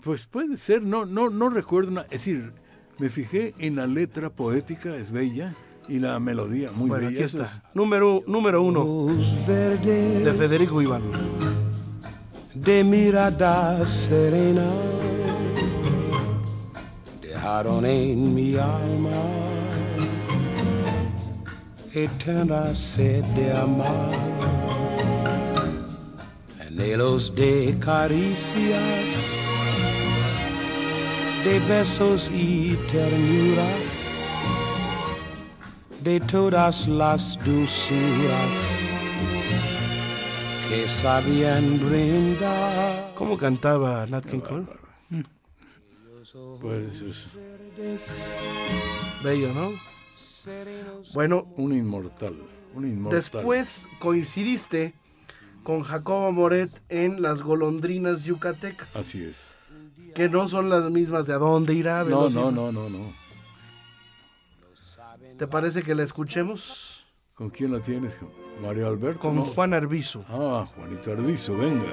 Pues 0.04 0.26
puede 0.26 0.58
ser, 0.58 0.82
no, 0.84 1.06
no, 1.06 1.30
no 1.30 1.50
recuerdo. 1.50 1.92
una- 1.92 2.02
es 2.04 2.10
decir, 2.12 2.54
me 3.00 3.10
fijé 3.10 3.54
en 3.58 3.76
la 3.76 3.88
letra 3.88 4.30
poética, 4.30 4.96
es 4.96 5.10
bella, 5.12 5.56
y 5.88 6.00
la 6.00 6.20
melodía, 6.20 6.72
muy 6.72 6.90
Bueno, 6.90 7.08
bella. 7.08 7.18
aquí 7.18 7.24
está. 7.26 7.64
Número, 7.74 8.24
número 8.28 8.62
uno 8.64 9.08
de 9.08 10.34
Federico 10.38 10.82
Iván. 10.82 11.04
de 12.54 12.84
mirada 12.84 13.86
serena 13.86 14.70
dejaron 17.22 17.86
en 17.86 18.34
mi 18.34 18.56
alma 18.56 19.22
eterna 21.94 22.74
sed 22.74 23.24
de 23.36 23.52
amar, 23.54 24.12
anhelos 26.68 27.34
de 27.36 27.76
caricias, 27.80 29.06
de 31.46 31.60
besos 31.70 32.30
y 32.34 32.76
ternuras, 32.92 34.05
de 36.06 36.20
todas 36.20 36.88
las 36.88 37.40
dulzuras 37.44 38.52
que 40.70 40.88
sabían 40.88 41.80
brindar. 41.80 43.12
¿Cómo 43.16 43.36
cantaba 43.36 44.06
Nat 44.06 44.24
King 44.24 44.40
Cole? 44.40 44.68
Pues 46.62 47.02
es 47.02 47.32
Bello, 49.24 49.52
¿no? 49.54 49.72
Bueno, 51.16 51.48
un 51.58 51.74
inmortal, 51.74 52.36
un 52.76 52.86
inmortal. 52.86 53.20
después 53.20 53.88
coincidiste 53.98 54.94
con 55.64 55.82
Jacobo 55.82 56.32
Moret 56.32 56.70
en 56.90 57.24
Las 57.24 57.42
golondrinas 57.42 58.24
yucatecas. 58.24 58.96
Así 58.96 59.26
es. 59.26 59.56
Que 60.14 60.30
no 60.30 60.48
son 60.48 60.70
las 60.70 60.92
mismas 60.92 61.26
de 61.26 61.34
a 61.34 61.40
dónde 61.40 61.74
irá. 61.74 62.04
No, 62.04 62.30
no, 62.30 62.52
no, 62.52 62.72
no, 62.72 62.90
no. 62.90 63.25
¿Te 65.38 65.48
parece 65.48 65.82
que 65.84 65.96
la 65.96 66.04
escuchemos? 66.04 67.06
¿Con 67.34 67.50
quién 67.50 67.72
la 67.72 67.80
tienes? 67.80 68.18
Mario 68.62 68.88
Alberto. 68.88 69.20
Con 69.20 69.36
no? 69.36 69.42
Juan 69.44 69.74
Arbizu. 69.74 70.24
Ah, 70.30 70.66
Juanito 70.76 71.12
Arbizo, 71.12 71.58
venga. 71.58 71.92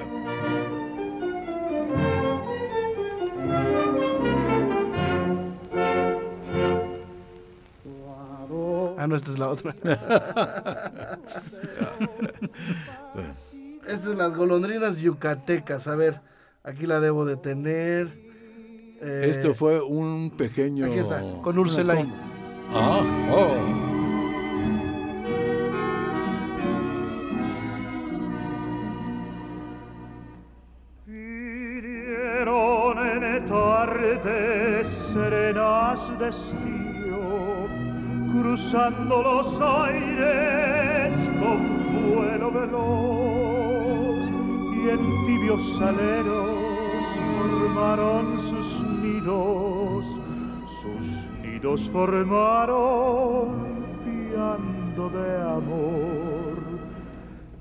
Ah, 8.97 9.07
no, 9.07 9.15
esta 9.15 9.31
es 9.31 9.39
la 9.39 9.49
otra. 9.49 9.75
Bueno, 13.13 13.33
Estas 13.87 14.07
es 14.07 14.15
las 14.15 14.35
golondrinas 14.35 14.99
yucatecas. 14.99 15.87
A 15.87 15.95
ver, 15.95 16.21
aquí 16.63 16.85
la 16.85 16.99
debo 17.01 17.25
de 17.25 17.35
tener. 17.35 18.17
Eh, 19.01 19.25
Esto 19.29 19.53
fue 19.53 19.81
un 19.81 20.31
pequeño. 20.37 20.85
aquí 20.85 20.99
está, 20.99 21.21
con 21.41 21.57
Úrsula 21.57 22.05
Ah, 22.71 23.01
oh. 23.31 23.57
Vinieron 32.43 32.95
tardes 33.47 34.87
serenas 35.11 35.99
de 36.19 36.29
estío, 36.29 37.67
cruzando 38.31 39.21
los 39.21 39.61
aires 39.61 41.13
con 41.39 41.59
vuelo 42.15 42.51
veloz, 42.51 44.23
y 44.75 44.89
en 44.89 45.01
tibios 45.25 45.81
aleros 45.81 47.03
formaron 47.37 48.37
sus 48.37 48.81
nidos, 49.01 49.82
nidos 51.63 51.89
formaron 51.89 53.47
piando 54.03 55.09
de 55.09 55.41
amor. 55.41 56.53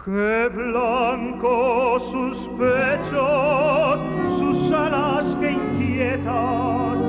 Qué 0.04 0.50
blancos 0.52 2.10
sus 2.10 2.48
pechos, 2.58 4.00
sus 4.36 4.72
alas 4.72 5.36
que 5.40 5.52
inquietas, 5.52 7.00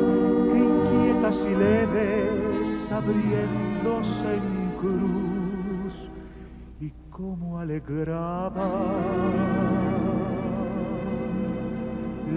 que 0.52 0.60
inquietas 0.60 1.48
y 1.50 1.56
leves 1.56 2.92
abriéndose 2.92 4.36
en 4.36 4.72
cruz, 4.80 6.10
y 6.80 6.94
cómo 7.10 7.60
alegraba 7.60 8.70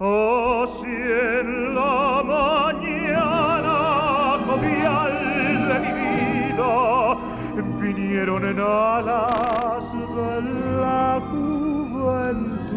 Así 0.00 0.96
en 1.38 1.48
la 1.76 2.24
mañana 2.34 3.78
jovial 4.46 5.14
de 5.68 5.76
mi 5.84 5.92
vida 6.02 6.74
vinieron 7.80 8.42
en 8.44 8.58
alas 8.58 9.84
de 10.18 10.34
la 10.80 11.06
juventud 11.30 12.76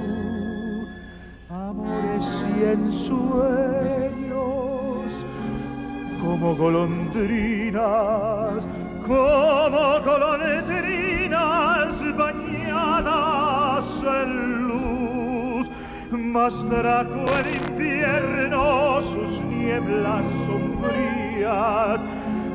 amores 1.50 2.28
y 2.56 2.58
ensueños 2.66 4.11
como 6.22 6.56
golondrinas, 6.56 7.82
como 9.06 10.00
golondrinas 10.06 11.96
bañadas 12.16 14.04
en 14.04 14.68
luz, 14.68 15.70
mas 16.12 16.54
trajo 16.70 17.26
el 17.40 17.48
invierno 17.68 19.02
sus 19.02 19.42
nieblas 19.46 20.24
sombrías, 20.46 22.02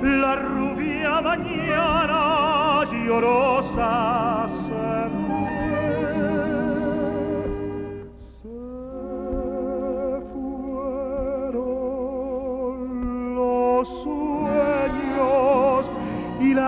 la 0.03 0.37
rubia 0.37 1.21
mañana 1.21 2.85
llorosa 3.05 4.47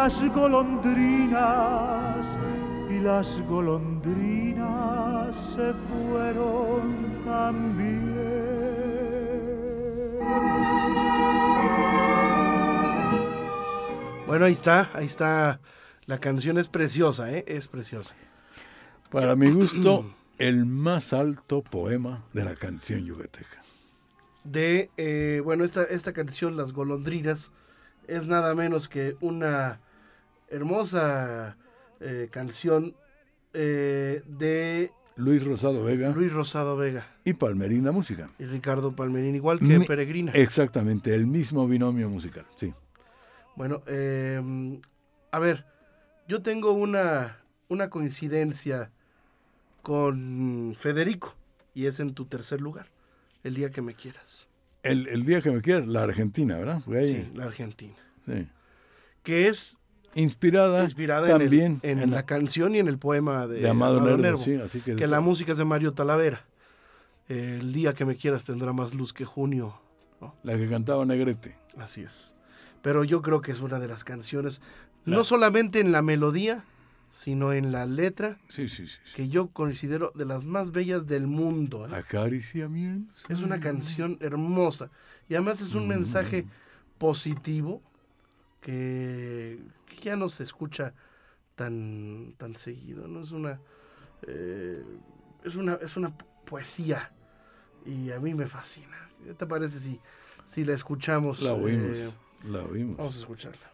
las 0.09 0.35
golondrinas, 0.35 2.27
y 2.89 2.99
las 3.01 3.43
golondrinas 3.47 5.37
se 5.37 5.75
fueron 5.75 7.23
también. 7.27 8.17
Bueno, 14.27 14.47
ahí 14.47 14.53
está, 14.53 14.89
ahí 14.95 15.05
está. 15.05 15.61
La 16.07 16.19
canción 16.19 16.57
es 16.57 16.69
preciosa, 16.69 17.31
¿eh? 17.31 17.45
Es 17.47 17.69
preciosa. 17.69 18.15
Para 19.11 19.37
mi 19.37 19.51
gusto, 19.51 20.11
el 20.39 20.65
más 20.65 21.13
alto 21.13 21.61
poema 21.61 22.25
de 22.33 22.45
la 22.45 22.55
canción 22.55 23.05
yucateca. 23.05 23.61
de, 24.45 24.89
eh, 24.97 25.43
bueno, 25.45 25.65
esta, 25.65 25.85
esta 25.85 26.15
canción, 26.15 26.57
Las 26.57 26.73
Golondrinas, 26.73 27.53
es 28.07 28.27
nada 28.27 28.55
menos 28.55 28.89
que 28.89 29.15
una 29.21 29.81
hermosa 30.51 31.57
eh, 32.01 32.29
canción 32.31 32.95
eh, 33.53 34.23
de 34.27 34.91
Luis 35.17 35.45
Rosado 35.45 35.83
Vega 35.85 36.11
Luis 36.11 36.33
Rosado 36.33 36.77
Vega 36.77 37.07
y 37.25 37.33
Palmerina 37.35 37.91
Música. 37.93 38.31
y 38.39 38.45
Ricardo 38.45 38.95
Palmerín, 38.95 39.35
igual 39.35 39.59
que 39.59 39.79
Mi- 39.79 39.87
Peregrina. 39.87 40.33
Exactamente, 40.33 41.15
el 41.15 41.27
mismo 41.27 41.67
binomio 41.67 42.09
musical, 42.09 42.47
sí. 42.57 42.73
Bueno, 43.57 43.83
eh, 43.87 44.41
a 45.33 45.39
ver, 45.41 45.67
yo 46.29 46.43
tengo 46.43 46.73
una, 46.73 47.39
una 47.69 47.91
coincidencia 47.91 48.93
con 49.83 50.75
Federico 50.79 51.35
y 51.75 51.87
es 51.87 52.01
en 52.01 52.15
tu 52.15 52.27
tercer 52.27 52.61
lugar, 52.61 52.87
el 53.43 53.55
día 53.55 53.71
que 53.71 53.83
me 53.83 53.95
quieras. 53.95 54.49
El, 54.83 55.09
el 55.09 55.25
día 55.25 55.41
que 55.43 55.51
me 55.51 55.61
quieras, 55.61 55.87
la 55.87 56.03
Argentina, 56.05 56.57
¿verdad? 56.57 56.83
Ahí- 56.89 57.07
Sí, 57.25 57.31
la 57.35 57.45
Argentina. 57.45 57.97
sí. 58.27 58.49
Que 59.23 59.49
es 59.49 59.77
Inspirada, 60.23 60.83
inspirada 60.85 61.29
también 61.29 61.79
en, 61.83 61.99
el- 61.99 62.05
en 62.05 62.11
la 62.11 62.25
canción 62.27 62.75
y 62.75 62.79
en 62.79 62.89
el 62.89 62.99
poema 62.99 63.47
de, 63.47 63.61
de 63.61 63.69
Amado, 63.69 64.01
Nervo, 64.01 64.17
Nervo, 64.23 64.37
sí, 64.39 64.55
así 64.57 64.81
que, 64.81 64.97
que 64.97 65.07
la 65.07 65.21
música 65.21 65.53
es 65.53 65.59
de 65.59 65.65
Mario 65.65 65.93
Talavera. 65.93 66.45
El 67.29 67.73
día 67.73 67.93
que 67.93 68.05
me 68.05 68.17
quieras 68.17 68.45
tendrá 68.45 68.73
más 68.73 68.95
luz 68.95 69.13
que 69.13 69.25
junio. 69.25 69.81
la 70.43 70.57
que 70.57 70.69
cantaba 70.69 71.05
Negrete. 71.05 71.57
Así 71.77 72.03
es. 72.03 72.35
Pero 72.83 73.05
yo 73.05 73.23
creo 73.23 73.41
que 73.43 73.53
es 73.53 73.61
una 73.61 73.79
de 73.79 73.87
las 73.89 74.03
canciones, 74.05 74.63
no 75.05 75.25
solamente 75.25 75.79
en 75.81 75.93
la 75.93 76.01
melodía, 76.03 76.65
sino 77.13 77.53
en 77.53 77.71
la 77.73 77.87
letra, 77.87 78.39
Sí, 78.49 78.69
sí, 78.69 78.87
sí. 78.87 78.99
sí. 79.05 79.15
que 79.17 79.29
yo 79.29 79.49
considero 79.49 80.13
de 80.15 80.25
las 80.25 80.45
más 80.47 80.73
bellas 80.73 81.07
del 81.07 81.27
mundo. 81.27 81.87
¿eh? 81.87 81.95
Acaricia 81.95 82.69
mi 82.69 83.07
Es 83.29 83.41
una 83.43 83.61
canción 83.61 84.17
hermosa. 84.21 84.91
Y 85.29 85.35
además 85.35 85.61
es 85.61 85.75
un 85.75 85.87
mensaje 85.89 86.47
positivo 86.99 87.83
que, 88.69 89.59
que 89.87 89.97
ya 90.03 90.15
no 90.15 90.29
se 90.29 90.43
escucha 90.43 90.93
tan, 91.55 92.35
tan 92.37 92.55
seguido. 92.55 93.09
¿no? 93.09 93.23
Es 93.23 93.31
una. 93.31 93.59
eh, 94.27 94.85
es 95.43 95.57
una 95.57 95.75
es 95.77 95.97
una 95.97 96.15
poesía. 96.45 97.11
Y 97.87 98.11
a 98.11 98.21
mí 98.21 98.35
me 98.35 98.47
fascina. 98.47 99.09
¿Qué 99.25 99.33
te 99.33 99.47
parece 99.47 99.81
si, 99.81 99.99
si 100.45 100.67
la 100.67 100.75
escuchamos? 100.75 101.41
La 101.41 101.55
oímos, 101.55 101.99
eh, 101.99 102.13
la 102.45 102.61
oímos. 102.63 102.99
vamos 102.99 103.17
a 103.17 103.21
escucharla. 103.21 103.73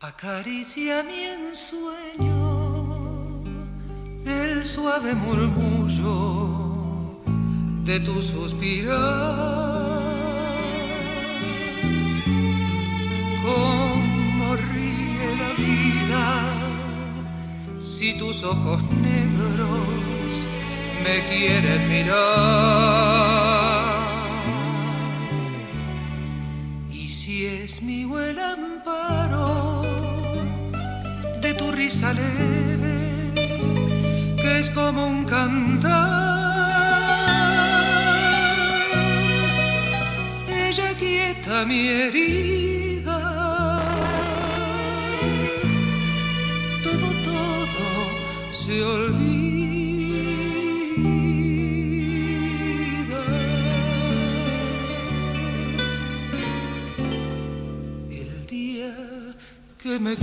Acaricia 0.00 1.02
mi 1.02 1.24
ensueño 1.24 2.29
el 4.60 4.66
suave 4.66 5.14
murmullo 5.14 6.12
de 7.84 7.98
tu 8.00 8.20
suspirar. 8.20 8.98
Cómo 13.42 14.56
ríe 14.70 15.28
la 15.42 15.50
vida 15.64 16.24
si 17.82 18.18
tus 18.18 18.44
ojos 18.44 18.82
negros 19.08 20.46
me 21.04 21.16
quieren 21.30 21.88
mirar. 21.88 22.20
Y 26.92 27.08
si 27.08 27.46
es 27.46 27.80
mi 27.80 28.04
buen 28.04 28.38
amparo 28.38 29.82
de 31.40 31.54
tu 31.54 31.72
risa 31.72 32.12
que 32.12 32.69
es 34.60 34.68
como 34.70 35.06
un 35.06 35.24
cantar, 35.24 35.90
ella 40.48 40.94
quieta 40.98 41.64
mi 41.64 41.88
herida, 41.88 43.20
todo, 46.84 47.08
todo 47.28 47.88
se 48.52 48.84
olvida. 48.84 49.30
El 58.10 58.46
día 58.46 58.94
que 59.82 59.98
me 59.98 60.16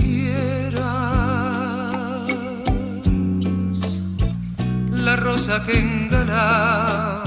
rosa 5.38 5.64
que 5.64 5.78
engalana 5.78 7.22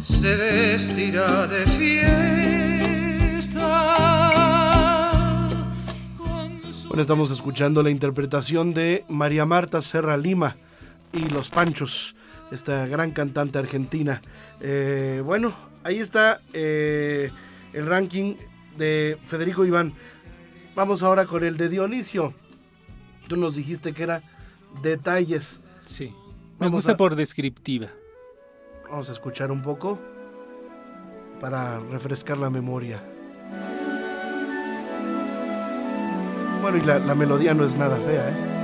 se 0.00 0.36
vestirá 0.36 1.48
de 1.48 1.66
fiesta. 1.66 3.00
Bueno, 6.86 7.02
estamos 7.02 7.32
escuchando 7.32 7.82
la 7.82 7.90
interpretación 7.90 8.72
de 8.72 9.04
María 9.08 9.44
Marta 9.44 9.82
Serra 9.82 10.16
Lima 10.16 10.56
y 11.12 11.28
Los 11.30 11.50
Panchos, 11.50 12.14
esta 12.52 12.86
gran 12.86 13.10
cantante 13.10 13.58
argentina. 13.58 14.20
Eh, 14.60 15.20
bueno, 15.24 15.52
ahí 15.82 15.98
está 15.98 16.42
eh, 16.52 17.32
el 17.72 17.86
ranking 17.86 18.36
de 18.76 19.18
Federico 19.24 19.64
Iván. 19.64 19.94
Vamos 20.76 21.02
ahora 21.02 21.26
con 21.26 21.42
el 21.42 21.56
de 21.56 21.68
Dionisio. 21.68 22.34
Tú 23.26 23.36
nos 23.36 23.56
dijiste 23.56 23.92
que 23.92 24.04
era 24.04 24.22
detalles. 24.82 25.60
Sí. 25.80 26.14
Me 26.58 26.66
Vamos 26.66 26.72
gusta 26.78 26.92
a- 26.92 26.96
por 26.96 27.14
descriptiva. 27.16 27.88
Vamos 28.90 29.08
a 29.10 29.12
escuchar 29.12 29.50
un 29.52 29.62
poco 29.62 29.98
para 31.40 31.78
refrescar 31.80 32.38
la 32.38 32.50
memoria. 32.50 33.02
Bueno, 36.62 36.78
y 36.78 36.80
la, 36.80 36.98
la 36.98 37.14
melodía 37.14 37.54
no 37.54 37.64
es 37.64 37.76
nada 37.76 37.96
fea, 37.96 38.28
¿eh? 38.30 38.57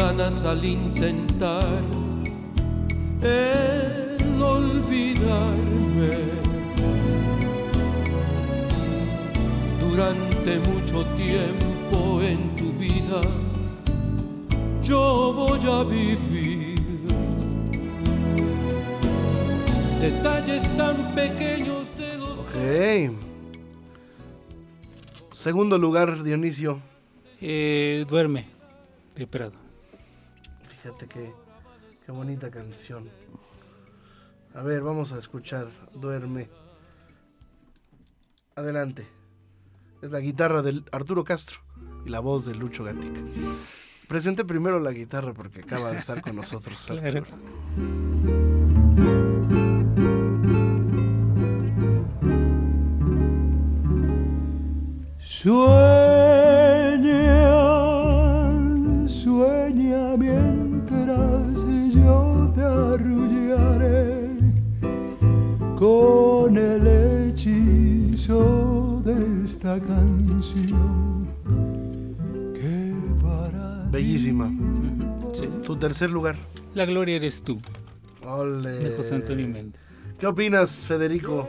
Ganas 0.00 0.44
al 0.44 0.64
intentar 0.64 1.78
el 3.22 4.42
olvidarme. 4.42 6.12
Durante 9.78 10.52
mucho 10.70 11.04
tiempo 11.24 12.22
en 12.22 12.38
tu 12.56 12.72
vida 12.78 13.20
yo 14.82 15.34
voy 15.34 15.60
a 15.70 15.84
vivir 15.84 16.80
detalles 20.00 20.62
tan 20.78 20.96
pequeños 21.14 21.84
de 21.98 22.16
los 22.16 22.38
Ok. 22.38 22.56
Segundo 25.32 25.76
lugar, 25.76 26.22
Dionisio. 26.22 26.80
Eh, 27.42 28.06
duerme, 28.08 28.46
de 29.14 29.26
Prado. 29.26 29.59
Fíjate 30.82 31.06
qué, 31.08 31.32
qué 32.06 32.12
bonita 32.12 32.50
canción. 32.50 33.08
A 34.54 34.62
ver, 34.62 34.82
vamos 34.82 35.12
a 35.12 35.18
escuchar 35.18 35.68
Duerme. 35.94 36.48
Adelante. 38.54 39.06
Es 40.00 40.10
la 40.10 40.20
guitarra 40.20 40.62
de 40.62 40.82
Arturo 40.92 41.24
Castro 41.24 41.58
y 42.06 42.08
la 42.08 42.20
voz 42.20 42.46
de 42.46 42.54
Lucho 42.54 42.84
Gatica. 42.84 43.20
Presente 44.08 44.44
primero 44.44 44.80
la 44.80 44.92
guitarra 44.92 45.34
porque 45.34 45.60
acaba 45.60 45.92
de 45.92 45.98
estar 45.98 46.22
con 46.22 46.36
nosotros. 46.36 46.90
Arturo. 46.90 47.26
Sueña, 55.18 55.89
esta 69.76 69.86
canción 69.86 71.28
que 72.54 72.94
para 73.22 73.84
Bellísima. 73.90 74.50
Sí. 75.32 75.48
Tu 75.64 75.76
tercer 75.76 76.10
lugar. 76.10 76.36
La 76.74 76.84
gloria 76.86 77.16
eres 77.16 77.42
tú, 77.42 77.60
Ole. 78.26 78.70
de 78.70 78.96
José 78.96 79.16
Antonio 79.16 79.46
Méndez. 79.46 79.80
¿Qué 80.18 80.26
opinas, 80.26 80.86
Federico? 80.86 81.48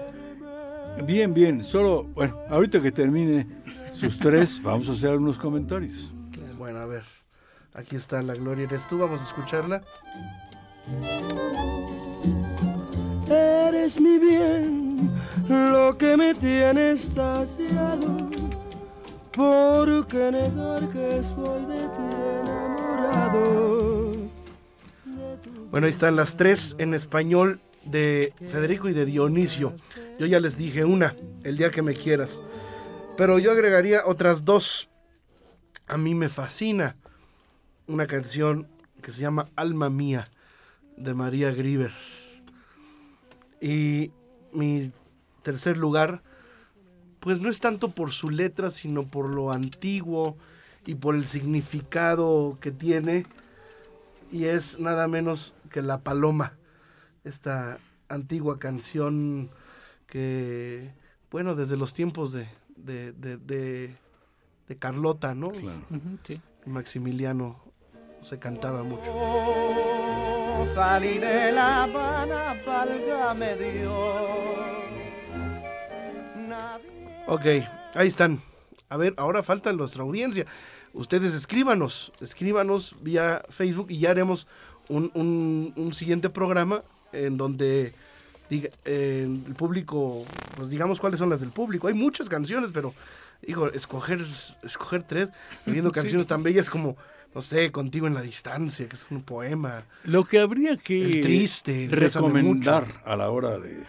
Bien, 1.06 1.34
bien. 1.34 1.64
Solo, 1.64 2.04
bueno, 2.14 2.38
ahorita 2.50 2.82
que 2.82 2.92
termine 2.92 3.48
sus 3.94 4.20
tres, 4.20 4.62
vamos 4.64 4.90
a 4.90 4.92
hacer 4.92 5.18
unos 5.18 5.40
comentarios. 5.40 6.14
Bueno, 6.58 6.80
a 6.80 6.86
ver. 6.86 7.04
Aquí 7.74 7.96
está 7.96 8.22
La 8.22 8.36
Gloria 8.36 8.66
Eres 8.66 8.88
tú. 8.88 9.00
Vamos 9.00 9.22
a 9.22 9.24
escucharla. 9.24 9.82
Eres 13.28 14.00
mi 14.00 14.20
bien, 14.20 14.81
lo 15.48 15.98
que 15.98 16.18
me 16.18 16.34
tiene 16.34 16.92
estasiado. 16.92 18.30
¿Por 19.32 20.08
qué 20.08 20.32
negar 20.32 20.90
que 20.90 21.18
estoy 21.18 21.66
de 21.66 21.88
ti 21.88 22.04
enamorado? 22.42 24.12
Bueno, 25.72 25.86
ahí 25.86 25.92
están 25.92 26.16
las 26.18 26.36
tres 26.36 26.76
en 26.80 26.94
español 26.94 27.62
de 27.86 28.34
Federico 28.50 28.90
y 28.90 28.94
de 28.94 29.06
Dionisio. 29.06 29.74
Yo 30.20 30.26
ya 30.26 30.40
les 30.40 30.58
dije 30.58 30.84
una, 30.84 31.16
el 31.44 31.58
día 31.58 31.72
que 31.72 31.82
me 31.82 31.94
quieras. 31.94 32.42
Pero 33.18 33.40
yo 33.40 33.52
agregaría 33.52 34.02
otras 34.06 34.44
dos. 34.46 34.90
A 35.88 35.98
mí 35.98 36.14
me 36.14 36.30
fascina 36.30 36.96
una 37.88 38.08
canción 38.08 38.68
que 39.02 39.12
se 39.12 39.22
llama 39.22 39.48
Alma 39.56 39.90
Mía 39.90 40.30
de 40.98 41.14
María 41.14 41.52
Grieber. 41.52 41.92
Y 43.60 44.12
mi 44.54 44.92
tercer 45.42 45.78
lugar, 45.78 46.24
pues 47.20 47.40
no 47.40 47.50
es 47.50 47.60
tanto 47.60 47.92
por 47.92 48.12
su 48.12 48.30
letra, 48.30 48.70
sino 48.70 49.04
por 49.04 49.34
lo 49.34 49.52
antiguo 49.52 50.38
y 50.86 50.96
por 50.96 51.16
el 51.16 51.26
significado 51.26 52.58
que 52.60 52.72
tiene. 52.72 53.26
Y 54.32 54.46
es 54.46 54.80
nada 54.80 55.08
menos 55.08 55.54
que 55.70 55.82
La 55.82 56.02
Paloma, 56.02 56.54
esta 57.24 57.80
antigua 58.10 58.58
canción 58.58 59.50
que, 60.08 60.94
bueno, 61.30 61.56
desde 61.56 61.78
los 61.78 61.94
tiempos 61.94 62.34
de, 62.34 62.48
de, 62.76 63.12
de, 63.14 63.38
de, 63.38 63.96
de 64.68 64.76
Carlota, 64.78 65.36
¿no? 65.36 65.52
Sí. 66.24 66.42
Maximiliano 66.66 67.71
se 68.22 68.38
cantaba 68.40 68.84
mucho. 68.84 69.12
Salí 70.76 71.18
de 71.18 71.52
La 71.52 71.84
Habana, 71.84 72.56
válgame 72.66 73.56
Dios. 73.58 74.22
Ok, 77.28 77.46
ahí 77.96 78.08
están. 78.08 78.40
A 78.90 78.98
ver, 78.98 79.14
ahora 79.18 79.42
falta 79.44 79.72
nuestra 79.74 80.04
audiencia. 80.04 80.46
Ustedes 80.94 81.34
escríbanos, 81.34 82.12
escríbanos 82.20 82.96
vía 83.02 83.42
Facebook 83.50 83.88
y 83.90 84.00
ya 84.00 84.10
haremos 84.12 84.48
un, 84.90 85.10
un- 85.14 85.74
un 85.76 85.94
siguiente 85.94 86.30
programa 86.30 86.82
en 87.14 87.38
donde 87.38 87.94
diga, 88.50 88.70
eh, 88.84 89.26
el 89.48 89.56
público, 89.56 90.26
pues 90.58 90.70
digamos 90.70 91.00
cuáles 91.00 91.20
son 91.20 91.30
las 91.30 91.40
del 91.40 91.52
público. 91.52 91.88
Hay 91.88 91.94
muchas 91.94 92.28
canciones, 92.28 92.72
pero, 92.74 92.94
hijo, 93.48 93.72
escoger, 93.72 94.26
escoger 94.64 95.04
tres, 95.04 95.30
viendo 95.66 95.90
Sí. 95.94 96.02
canciones 96.02 96.28
tan 96.28 96.44
bellas 96.44 96.70
como, 96.70 96.98
no 97.34 97.42
sé, 97.42 97.72
Contigo 97.72 98.08
en 98.08 98.14
la 98.14 98.22
Distancia, 98.22 98.88
que 98.88 98.96
es 98.96 99.06
un 99.10 99.24
poema. 99.24 99.86
Lo 100.04 100.26
que 100.26 100.40
habría 100.40 100.78
que 100.78 101.20
El 101.20 101.22
triste, 101.22 101.86
el 101.86 101.90
Bésame 101.92 102.28
recomendar 102.28 102.86
a 103.06 103.16
la 103.16 103.30
hora 103.30 103.60
de, 103.60 103.84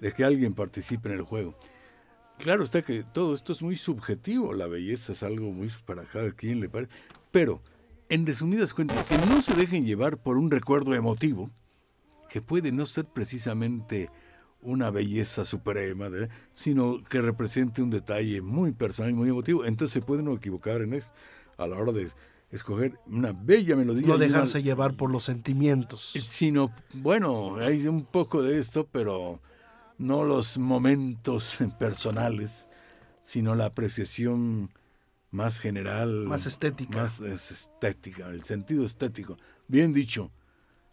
de 0.00 0.12
que 0.12 0.24
alguien 0.24 0.54
participe 0.54 1.08
en 1.08 1.16
el 1.16 1.22
juego. 1.22 1.58
Claro 2.38 2.64
está 2.64 2.82
que 2.82 3.04
todo 3.04 3.34
esto 3.34 3.52
es 3.52 3.62
muy 3.62 3.76
subjetivo, 3.76 4.52
la 4.52 4.66
belleza 4.66 5.12
es 5.12 5.22
algo 5.22 5.52
muy 5.52 5.70
para 5.86 6.02
cada 6.04 6.30
quien 6.32 6.60
le 6.60 6.68
parece, 6.68 6.92
pero 7.30 7.62
en 8.08 8.26
resumidas 8.26 8.74
cuentas, 8.74 9.06
que 9.06 9.16
no 9.16 9.40
se 9.40 9.54
dejen 9.54 9.86
llevar 9.86 10.18
por 10.18 10.36
un 10.36 10.50
recuerdo 10.50 10.94
emotivo, 10.94 11.50
que 12.30 12.42
puede 12.42 12.72
no 12.72 12.84
ser 12.84 13.04
precisamente 13.04 14.10
una 14.62 14.90
belleza 14.90 15.44
suprema, 15.44 16.08
¿verdad? 16.08 16.30
sino 16.52 17.02
que 17.04 17.20
represente 17.20 17.82
un 17.82 17.90
detalle 17.90 18.40
muy 18.40 18.72
personal 18.72 19.10
y 19.10 19.14
muy 19.14 19.28
emotivo, 19.28 19.64
entonces 19.64 19.92
se 19.92 20.00
pueden 20.00 20.28
equivocar 20.28 20.80
en 20.82 20.94
eso 20.94 21.10
a 21.58 21.66
la 21.66 21.76
hora 21.76 21.92
de 21.92 22.10
escoger 22.50 22.98
una 23.06 23.32
bella 23.32 23.76
melodía. 23.76 24.02
No 24.06 24.14
y 24.14 24.16
una- 24.16 24.26
dejarse 24.26 24.62
llevar 24.62 24.94
por 24.96 25.10
los 25.10 25.24
sentimientos. 25.24 26.12
Sino, 26.22 26.72
bueno, 26.94 27.56
hay 27.56 27.86
un 27.88 28.04
poco 28.04 28.42
de 28.42 28.58
esto, 28.58 28.86
pero 28.90 29.40
no 29.98 30.24
los 30.24 30.58
momentos 30.58 31.58
personales, 31.78 32.68
sino 33.20 33.54
la 33.54 33.66
apreciación 33.66 34.70
más 35.30 35.58
general. 35.58 36.24
Más 36.26 36.46
estética. 36.46 37.02
Más 37.02 37.20
es 37.20 37.50
estética, 37.50 38.28
el 38.28 38.42
sentido 38.42 38.84
estético. 38.84 39.38
Bien 39.66 39.92
dicho, 39.94 40.30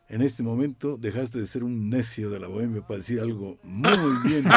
en 0.09 0.21
este 0.21 0.41
momento 0.43 0.97
dejaste 0.97 1.39
de 1.39 1.47
ser 1.47 1.63
un 1.63 1.89
necio 1.89 2.29
de 2.29 2.39
la 2.39 2.47
bohemia 2.47 2.81
para 2.81 2.97
decir 2.97 3.19
algo 3.19 3.57
muy 3.63 4.17
bien. 4.27 4.45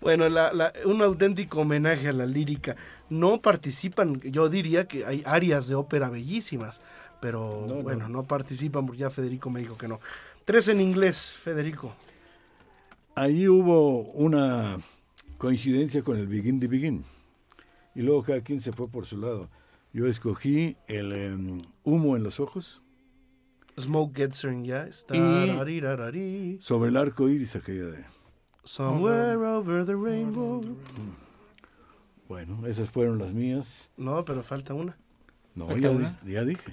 Bueno, 0.00 0.28
la- 0.28 0.52
la- 0.52 0.72
un 0.84 1.00
auténtico 1.00 1.60
homenaje 1.60 2.08
a 2.08 2.12
la 2.12 2.26
lírica. 2.26 2.74
No 3.08 3.40
participan, 3.40 4.20
yo 4.22 4.48
diría 4.48 4.88
que 4.88 5.06
hay 5.06 5.22
áreas 5.24 5.68
de 5.68 5.76
ópera 5.76 6.10
bellísimas, 6.10 6.80
pero 7.20 7.66
No, 7.68 7.76
no. 7.76 7.82
bueno, 7.82 8.08
no 8.08 8.24
participan 8.24 8.84
porque 8.84 8.98
ya 9.02 9.10
Federico 9.10 9.48
me 9.48 9.60
dijo 9.60 9.76
que 9.78 9.86
no. 9.86 10.00
Tres 10.44 10.66
en 10.66 10.80
inglés, 10.80 11.36
Federico. 11.40 11.94
Ahí 13.14 13.46
hubo 13.46 14.00
una 14.12 14.78
coincidencia 15.38 16.02
con 16.02 16.16
el 16.18 16.26
Begin 16.26 16.58
the 16.58 16.66
Begin. 16.66 17.04
Y 17.94 18.02
luego 18.02 18.24
cada 18.24 18.40
quien 18.40 18.60
se 18.60 18.72
fue 18.72 18.88
por 18.88 19.06
su 19.06 19.18
lado. 19.18 19.48
Yo 19.92 20.06
escogí 20.06 20.76
el 20.88 21.12
em, 21.12 21.62
humo 21.84 22.16
en 22.16 22.22
los 22.22 22.40
ojos, 22.40 22.82
Smoke 23.78 24.14
Gets 24.16 24.44
Her, 24.44 24.62
ya 24.62 24.86
está. 24.86 25.14
Y- 25.16 26.58
sobre 26.60 26.88
el 26.90 26.96
arco 26.96 27.28
iris 27.28 27.56
aquella 27.56 27.84
de... 27.86 28.04
Somewhere 28.64 29.36
over 29.38 29.84
the 29.84 29.94
rainbow. 29.94 30.62
Bueno, 32.28 32.66
esas 32.66 32.90
fueron 32.90 33.18
las 33.18 33.32
mías. 33.34 33.90
No, 33.96 34.24
pero 34.24 34.42
falta 34.42 34.72
una. 34.74 34.96
No, 35.54 35.66
¿Falta 35.66 35.80
ya, 35.80 35.90
una? 35.90 36.18
di- 36.22 36.32
ya 36.32 36.44
dije. 36.44 36.72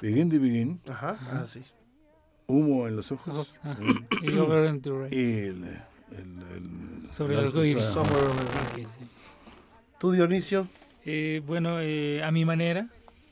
Begin 0.00 0.28
the 0.30 0.38
Begin, 0.38 0.80
Ajá, 0.88 1.16
ah, 1.30 1.46
sí. 1.46 1.62
humo 2.48 2.88
en 2.88 2.96
los 2.96 3.12
ojos. 3.12 3.60
Ajá. 3.62 3.76
Y 4.22 4.36
Over 4.36 4.66
and 4.68 4.82
the 4.82 4.90
Rain. 4.90 5.12
Y 5.12 5.32
el, 5.48 5.64
el- 5.64 6.42
el- 6.52 7.08
Sobre 7.12 7.38
el 7.38 7.46
arco 7.46 7.64
iris. 7.64 7.84
Somewhere 7.84 8.26
over 8.26 8.44
the 8.44 8.74
rainbow. 8.76 9.08
¿Tú, 10.00 10.10
Dionisio? 10.10 10.66
Eh, 11.04 11.42
bueno, 11.46 11.80
eh, 11.80 12.22
a 12.22 12.30
mi 12.30 12.44
manera, 12.44 12.88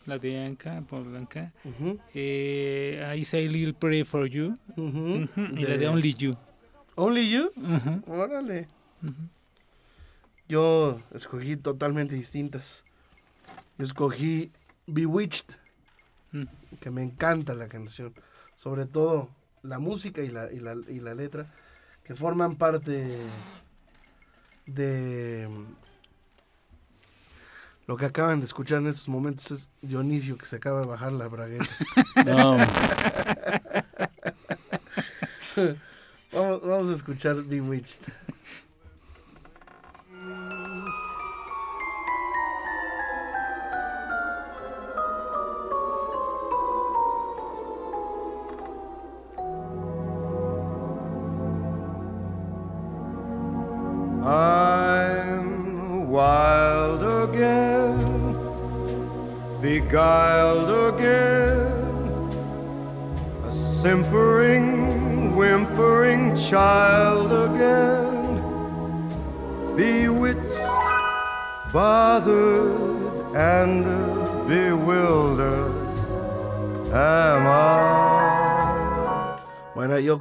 la 0.06 0.18
de 0.18 0.44
Anka, 0.44 0.80
por 0.88 1.04
Blanca. 1.04 1.52
Ujú, 1.64 1.98
Eh, 2.14 3.14
I 3.16 3.24
Say 3.24 3.48
Little 3.48 3.74
Pray 3.74 4.04
for 4.04 4.26
You. 4.26 4.56
Y 4.76 5.64
la 5.64 5.76
de 5.76 5.88
Only 5.88 6.14
You. 6.14 6.36
Only 6.96 7.30
You. 7.30 7.50
Órale. 8.06 8.66
Yo 10.48 11.00
escogí 11.14 11.56
totalmente 11.56 12.14
distintas. 12.14 12.84
Yo 13.78 13.84
escogí 13.84 14.50
Bewitched, 14.86 15.44
Mm. 16.32 16.44
que 16.80 16.90
me 16.90 17.02
encanta 17.02 17.54
la 17.54 17.68
canción. 17.68 18.12
Sobre 18.56 18.86
todo 18.86 19.30
la 19.62 19.78
música 19.78 20.22
y 20.22 20.28
la, 20.28 20.52
y 20.52 20.58
la, 20.60 20.74
y 20.88 21.00
la 21.00 21.14
letra, 21.14 21.46
que 22.04 22.14
forman 22.14 22.56
parte 22.56 23.16
de 24.66 25.48
lo 27.90 27.96
que 27.96 28.04
acaban 28.04 28.38
de 28.38 28.46
escuchar 28.46 28.78
en 28.78 28.86
estos 28.86 29.08
momentos. 29.08 29.50
Es 29.50 29.68
Dionisio, 29.82 30.38
que 30.38 30.46
se 30.46 30.54
acaba 30.54 30.82
de 30.82 30.86
bajar 30.86 31.10
la 31.10 31.26
bragueta. 31.26 31.68
no, 32.24 32.56
vamos, 36.32 36.62
vamos 36.62 36.88
a 36.88 36.94
escuchar 36.94 37.42
Bewitched. 37.42 37.98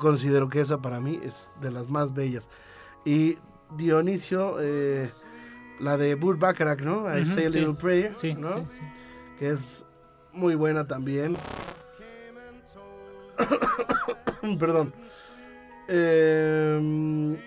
Considero 0.10 0.50
que 0.50 0.60
esa 0.62 0.82
para 0.82 1.00
mí 1.00 1.20
es 1.24 1.52
de 1.62 1.70
las 1.72 1.88
más 1.90 2.14
bellas. 2.14 2.50
Y 3.06 3.38
Dionisio, 3.78 4.58
eh, 4.60 5.10
la 5.80 5.98
de 5.98 6.16
Burt 6.16 6.40
Bacharach, 6.40 6.82
¿no? 6.82 7.06
I 7.16 7.22
Ujú, 7.22 7.32
Say 7.32 7.46
a 7.46 7.52
sí. 7.52 7.60
Little 7.60 7.76
Prayer, 7.76 8.14
Sí, 8.16 8.34
¿no? 8.34 8.54
sí, 8.58 8.64
sí. 8.70 8.82
Que 9.38 9.50
es 9.52 9.86
muy 10.34 10.56
buena 10.56 10.88
también. 10.88 11.38
Perdón. 14.60 14.94
Eh, 15.88 17.38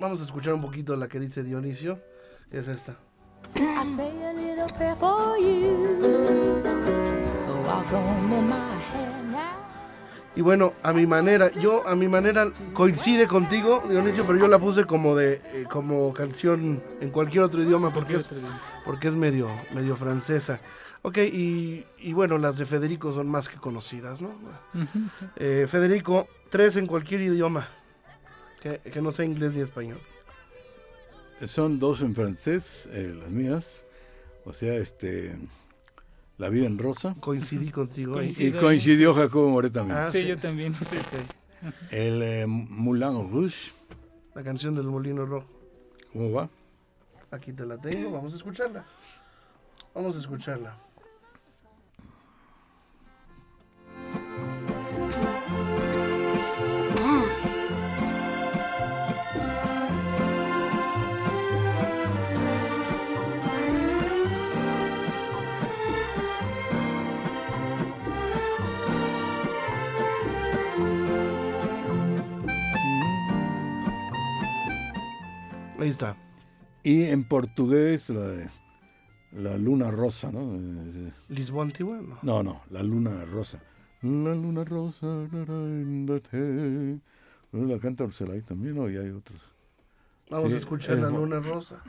vamos 0.00 0.20
a 0.20 0.24
escuchar 0.24 0.54
un 0.54 0.60
poquito 0.62 0.96
la 0.96 1.08
que 1.08 1.18
dice 1.20 1.42
Dionisio. 1.42 1.98
Es 2.50 2.68
esta. 2.68 2.96
I 3.56 3.84
say 3.96 4.10
a 4.24 4.32
little 4.32 4.66
prayer 4.76 4.96
for 4.96 5.36
you. 5.38 6.02
In 8.32 8.48
my. 8.48 8.81
Y 10.34 10.40
bueno, 10.40 10.72
a 10.82 10.92
mi 10.94 11.06
manera, 11.06 11.50
yo 11.52 11.86
a 11.86 11.94
mi 11.94 12.08
manera 12.08 12.50
coincide 12.72 13.26
contigo, 13.26 13.82
Dionisio, 13.88 14.26
pero 14.26 14.38
yo 14.38 14.48
la 14.48 14.58
puse 14.58 14.86
como 14.86 15.14
de 15.14 15.42
eh, 15.52 15.66
como 15.70 16.14
canción 16.14 16.82
en 17.00 17.10
cualquier 17.10 17.42
otro 17.42 17.62
idioma 17.62 17.92
porque 17.92 18.16
es 18.16 18.30
porque 18.86 19.08
es 19.08 19.14
medio 19.14 19.50
medio 19.74 19.94
francesa. 19.94 20.60
Ok, 21.02 21.18
y, 21.18 21.84
y 21.98 22.12
bueno, 22.12 22.38
las 22.38 22.56
de 22.58 22.64
Federico 22.64 23.12
son 23.12 23.28
más 23.28 23.48
que 23.48 23.56
conocidas, 23.56 24.22
¿no? 24.22 24.30
Eh, 25.36 25.66
Federico, 25.68 26.28
tres 26.48 26.76
en 26.76 26.86
cualquier 26.86 27.22
idioma, 27.22 27.68
que, 28.62 28.78
que 28.78 29.02
no 29.02 29.10
sea 29.10 29.24
inglés 29.24 29.52
ni 29.52 29.60
español. 29.62 29.98
Son 31.44 31.80
dos 31.80 32.02
en 32.02 32.14
francés, 32.14 32.88
eh, 32.92 33.14
las 33.20 33.30
mías. 33.30 33.84
O 34.44 34.52
sea, 34.52 34.74
este. 34.74 35.36
La 36.38 36.48
vida 36.48 36.66
en 36.66 36.78
rosa. 36.78 37.14
Coincidí 37.20 37.70
contigo. 37.70 38.18
ahí. 38.18 38.30
Y 38.36 38.52
coincidió 38.52 39.14
Jacobo 39.14 39.50
Moré 39.50 39.70
también. 39.70 39.98
Ah, 39.98 40.10
sí, 40.10 40.22
sí. 40.22 40.26
yo 40.26 40.38
también. 40.38 40.74
sí. 40.74 40.96
El 41.90 42.22
eh, 42.22 42.46
Moulin 42.46 43.30
Rouge. 43.30 43.72
La 44.34 44.42
canción 44.42 44.74
del 44.74 44.86
Molino 44.86 45.26
Rojo. 45.26 45.46
¿Cómo 46.12 46.32
va? 46.32 46.48
Aquí 47.30 47.52
te 47.52 47.64
la 47.64 47.78
tengo, 47.78 48.10
vamos 48.10 48.32
a 48.32 48.36
escucharla. 48.36 48.84
Vamos 49.94 50.16
a 50.16 50.18
escucharla. 50.18 50.76
Ahí 75.82 75.88
está. 75.88 76.16
Y 76.84 77.02
en 77.06 77.24
portugués, 77.24 78.08
la 78.08 78.20
de 78.20 78.48
la 79.32 79.58
luna 79.58 79.90
rosa, 79.90 80.30
¿no? 80.30 80.56
Lisboa 81.28 81.64
Antigua, 81.64 82.00
no. 82.00 82.18
No, 82.22 82.42
no, 82.44 82.62
la 82.70 82.84
luna 82.84 83.24
rosa. 83.24 83.58
La 84.00 84.32
luna 84.32 84.62
rosa. 84.64 85.26
La 87.52 87.78
canta 87.80 88.04
Orselay 88.04 88.42
también, 88.42 88.76
¿no? 88.76 88.88
Y 88.88 88.96
hay 88.96 89.10
otros. 89.10 89.40
Vamos 90.30 90.50
Sí, 90.50 90.54
a 90.54 90.58
escuchar 90.58 90.94
es 90.98 91.02
la 91.02 91.10
luna 91.10 91.40
rosa. 91.40 91.82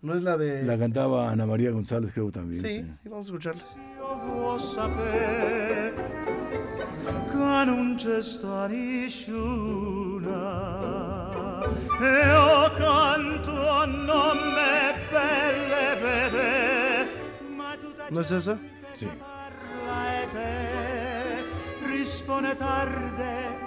No 0.00 0.14
es 0.14 0.22
la 0.22 0.38
de. 0.38 0.62
La 0.62 0.78
cantaba 0.78 1.30
Ana 1.30 1.44
María 1.44 1.72
González, 1.72 2.10
creo 2.14 2.30
también. 2.30 2.62
Sí, 2.62 2.76
sí. 2.76 2.90
sí, 3.02 3.08
vamos 3.10 3.26
a 3.26 3.28
escucharla. 3.28 3.62
E 12.00 12.26
io 12.26 12.74
canto 12.76 13.84
non 13.86 14.36
me 14.54 14.94
belle 15.10 15.86
vede 16.02 17.08
ma 17.56 17.76
tu 17.76 17.88
¿No 18.10 18.20
es 18.20 18.30
esa? 18.30 18.58
Sí. 18.94 19.06
e 19.06 20.28
te 20.32 21.86
risponde 21.86 22.54
tarde 22.54 23.60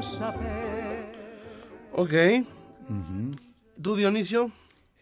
sapere 0.00 1.12
Ok. 1.92 2.12
¿Tú, 3.80 3.96
Dionisio? 3.96 4.50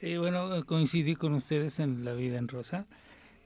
Eh, 0.01 0.18
bueno, 0.18 0.64
coincidí 0.66 1.14
con 1.14 1.33
ustedes 1.33 1.79
en 1.81 2.05
La 2.05 2.12
Vida 2.12 2.37
en 2.37 2.48
Rosa, 2.48 2.87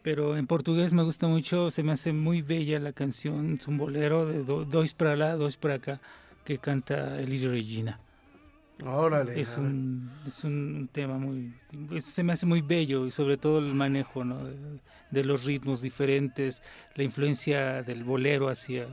pero 0.02 0.36
en 0.36 0.46
portugués 0.46 0.94
me 0.94 1.02
gusta 1.02 1.28
mucho, 1.28 1.70
se 1.70 1.82
me 1.82 1.92
hace 1.92 2.12
muy 2.12 2.42
bella 2.42 2.80
la 2.80 2.92
canción, 2.92 3.52
es 3.52 3.68
un 3.68 3.78
bolero 3.78 4.26
de 4.26 4.42
do, 4.42 4.64
Dois 4.64 4.94
para 4.94 5.14
lá, 5.14 5.36
Dois 5.36 5.56
para 5.56 5.74
acá, 5.74 6.00
que 6.44 6.58
canta 6.58 7.20
Elis 7.20 7.44
Regina. 7.44 8.00
Órale. 8.84 9.40
Es 9.40 9.56
un, 9.58 10.10
es 10.26 10.44
un 10.44 10.88
tema 10.92 11.16
muy, 11.18 11.52
es- 11.92 12.04
se 12.04 12.22
me 12.22 12.32
hace 12.32 12.44
muy 12.46 12.60
bello 12.60 13.06
y 13.06 13.10
sobre 13.10 13.36
todo 13.36 13.58
el 13.58 13.74
manejo 13.74 14.24
¿no? 14.24 14.44
de, 14.44 14.54
de 15.10 15.24
los 15.24 15.44
ritmos 15.44 15.80
diferentes, 15.82 16.62
la 16.94 17.02
influencia 17.04 17.82
del 17.82 18.04
bolero 18.04 18.48
hacia, 18.48 18.86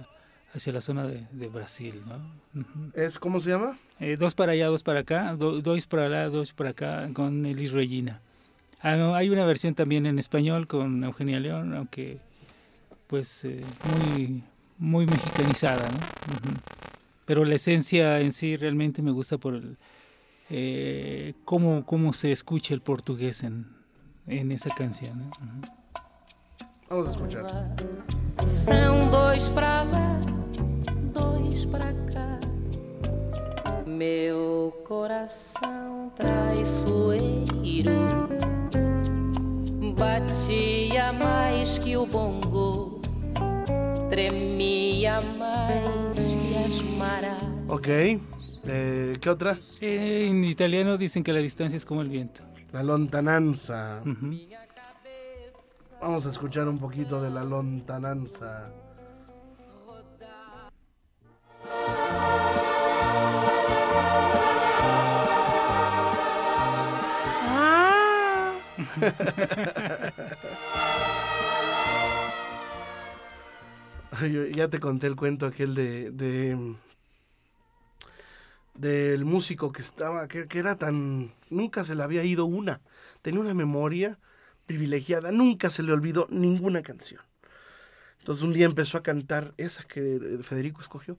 hacia 0.53 0.73
la 0.73 0.81
zona 0.81 1.05
de, 1.05 1.25
de 1.31 1.47
Brasil. 1.49 2.01
¿no? 2.07 2.61
¿Es, 2.93 3.19
¿Cómo 3.19 3.39
se 3.39 3.49
llama? 3.51 3.77
Eh, 3.99 4.15
dos 4.17 4.35
para 4.35 4.53
allá, 4.53 4.67
dos 4.67 4.83
para 4.83 5.01
acá, 5.01 5.35
do- 5.35 5.61
dos 5.61 5.85
para 5.85 6.05
allá, 6.05 6.29
dos 6.29 6.53
para 6.53 6.69
acá, 6.71 7.09
con 7.13 7.45
Elis 7.45 7.71
Regina. 7.73 8.21
Ah, 8.81 8.95
no, 8.95 9.15
hay 9.15 9.29
una 9.29 9.45
versión 9.45 9.75
también 9.75 10.05
en 10.05 10.17
español 10.19 10.67
con 10.67 11.03
Eugenia 11.03 11.39
León, 11.39 11.73
aunque 11.73 12.19
pues 13.07 13.45
eh, 13.45 13.61
muy, 14.09 14.43
muy 14.77 15.05
mexicanizada, 15.05 15.87
¿no? 15.89 15.97
Ujú. 15.97 16.59
Pero 17.25 17.45
la 17.45 17.55
esencia 17.55 18.19
en 18.19 18.31
sí 18.31 18.57
realmente 18.57 19.01
me 19.01 19.11
gusta 19.11 19.37
por 19.37 19.55
el, 19.55 19.77
eh, 20.49 21.33
cómo, 21.45 21.85
cómo 21.85 22.13
se 22.13 22.31
escucha 22.31 22.73
el 22.73 22.81
portugués 22.81 23.43
en, 23.43 23.67
en 24.27 24.51
esa 24.51 24.73
canción. 24.75 25.31
Vamos 26.89 27.07
a 27.07 27.11
escuchar. 27.11 27.75
São 28.45 29.09
dois 29.09 29.49
pra 29.49 29.83
lá, 29.83 30.19
dois 31.13 31.65
pra 31.65 31.93
cá. 32.11 32.39
Meu 33.87 34.73
coração 34.85 36.11
traiçoeiro 36.15 37.43
batia 39.97 41.13
mais 41.13 41.77
que 41.77 41.95
o 41.95 42.05
bongo, 42.05 43.01
tremia 44.09 45.21
mais. 45.37 46.12
Ok. 47.67 47.87
Eh, 47.87 49.17
¿Qué 49.19 49.29
otra? 49.29 49.57
Eh, 49.81 50.27
en 50.29 50.43
italiano 50.43 50.97
dicen 50.97 51.23
que 51.23 51.33
la 51.33 51.39
distancia 51.39 51.75
es 51.75 51.85
como 51.85 52.01
el 52.01 52.09
viento. 52.09 52.41
La 52.71 52.83
lontananza. 52.83 54.01
Vamos 56.01 56.25
a 56.25 56.29
escuchar 56.29 56.67
un 56.67 56.79
poquito 56.79 57.21
de 57.21 57.29
la 57.29 57.43
lontananza. 57.43 58.65
Ay, 67.55 68.59
ya 74.53 74.67
te 74.69 74.79
conté 74.79 75.07
el 75.07 75.15
cuento 75.15 75.45
aquel 75.45 75.75
de, 75.75 76.11
de 76.11 76.75
del 78.75 79.23
músico 79.25 79.71
que 79.71 79.81
estaba, 79.81 80.27
que, 80.27 80.47
que 80.47 80.59
era 80.59 80.77
tan, 80.77 81.31
nunca 81.49 81.83
se 81.83 81.95
le 81.95 82.03
había 82.03 82.23
ido 82.23 82.45
una, 82.45 82.81
tenía 83.21 83.39
una 83.39 83.53
memoria 83.53 84.17
privilegiada, 84.65 85.31
nunca 85.31 85.69
se 85.69 85.83
le 85.83 85.91
olvidó 85.91 86.27
ninguna 86.29 86.81
canción. 86.81 87.21
Entonces 88.19 88.43
un 88.43 88.53
día 88.53 88.65
empezó 88.65 88.97
a 88.97 89.03
cantar 89.03 89.53
esa 89.57 89.83
que 89.83 90.39
Federico 90.41 90.81
escogió, 90.81 91.17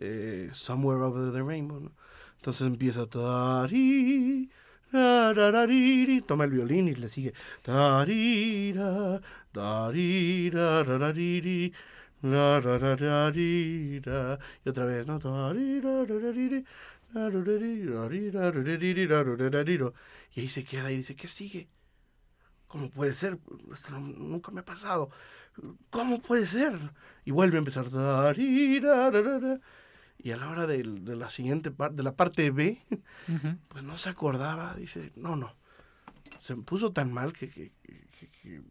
eh, 0.00 0.50
Somewhere 0.52 1.02
Over 1.02 1.32
the 1.32 1.42
Rainbow. 1.42 1.90
Entonces 2.36 2.66
empieza, 2.66 3.06
"Tari, 3.06 4.50
rararariri", 4.92 6.22
toma 6.22 6.44
el 6.44 6.50
violín 6.50 6.88
y 6.88 6.94
le 6.94 7.08
sigue, 7.08 7.34
"Tarira, 7.62 9.20
tarira, 9.52 10.82
rarariri, 10.82 11.70
rararararira", 11.70 11.76
y 14.64 14.68
otra 14.68 14.84
vez, 14.84 15.06
¿no? 15.06 15.18
Y 20.34 20.40
ahí 20.40 20.48
se 20.48 20.64
queda 20.64 20.90
y 20.90 20.96
dice, 20.98 21.14
¿qué 21.14 21.28
sigue? 21.28 21.68
¿Cómo 22.66 22.90
puede 22.90 23.14
ser? 23.14 23.38
Esto 23.72 23.98
nunca 23.98 24.50
me 24.50 24.60
ha 24.60 24.64
pasado. 24.64 25.10
¿Cómo 25.90 26.20
puede 26.20 26.46
ser? 26.46 26.76
Y 27.24 27.30
vuelve 27.30 27.56
a 27.56 27.60
empezar. 27.60 27.86
Y 30.18 30.30
a 30.32 30.36
la 30.36 30.48
hora 30.50 30.66
del- 30.66 31.04
de, 31.04 31.14
la 31.16 31.30
siguiente 31.30 31.70
parte, 31.70 31.96
de 31.96 32.02
la 32.02 32.16
parte 32.16 32.50
B, 32.50 32.82
pues 33.68 33.84
no 33.84 33.96
se 33.96 34.08
acordaba. 34.08 34.74
Dice, 34.74 35.12
no, 35.16 35.36
no. 35.36 35.54
Se 36.40 36.56
puso 36.56 36.92
tan 36.92 37.12
mal 37.12 37.32
que, 37.32 37.48
que- 37.50 37.72
que- 38.18 38.28
que 38.30 38.62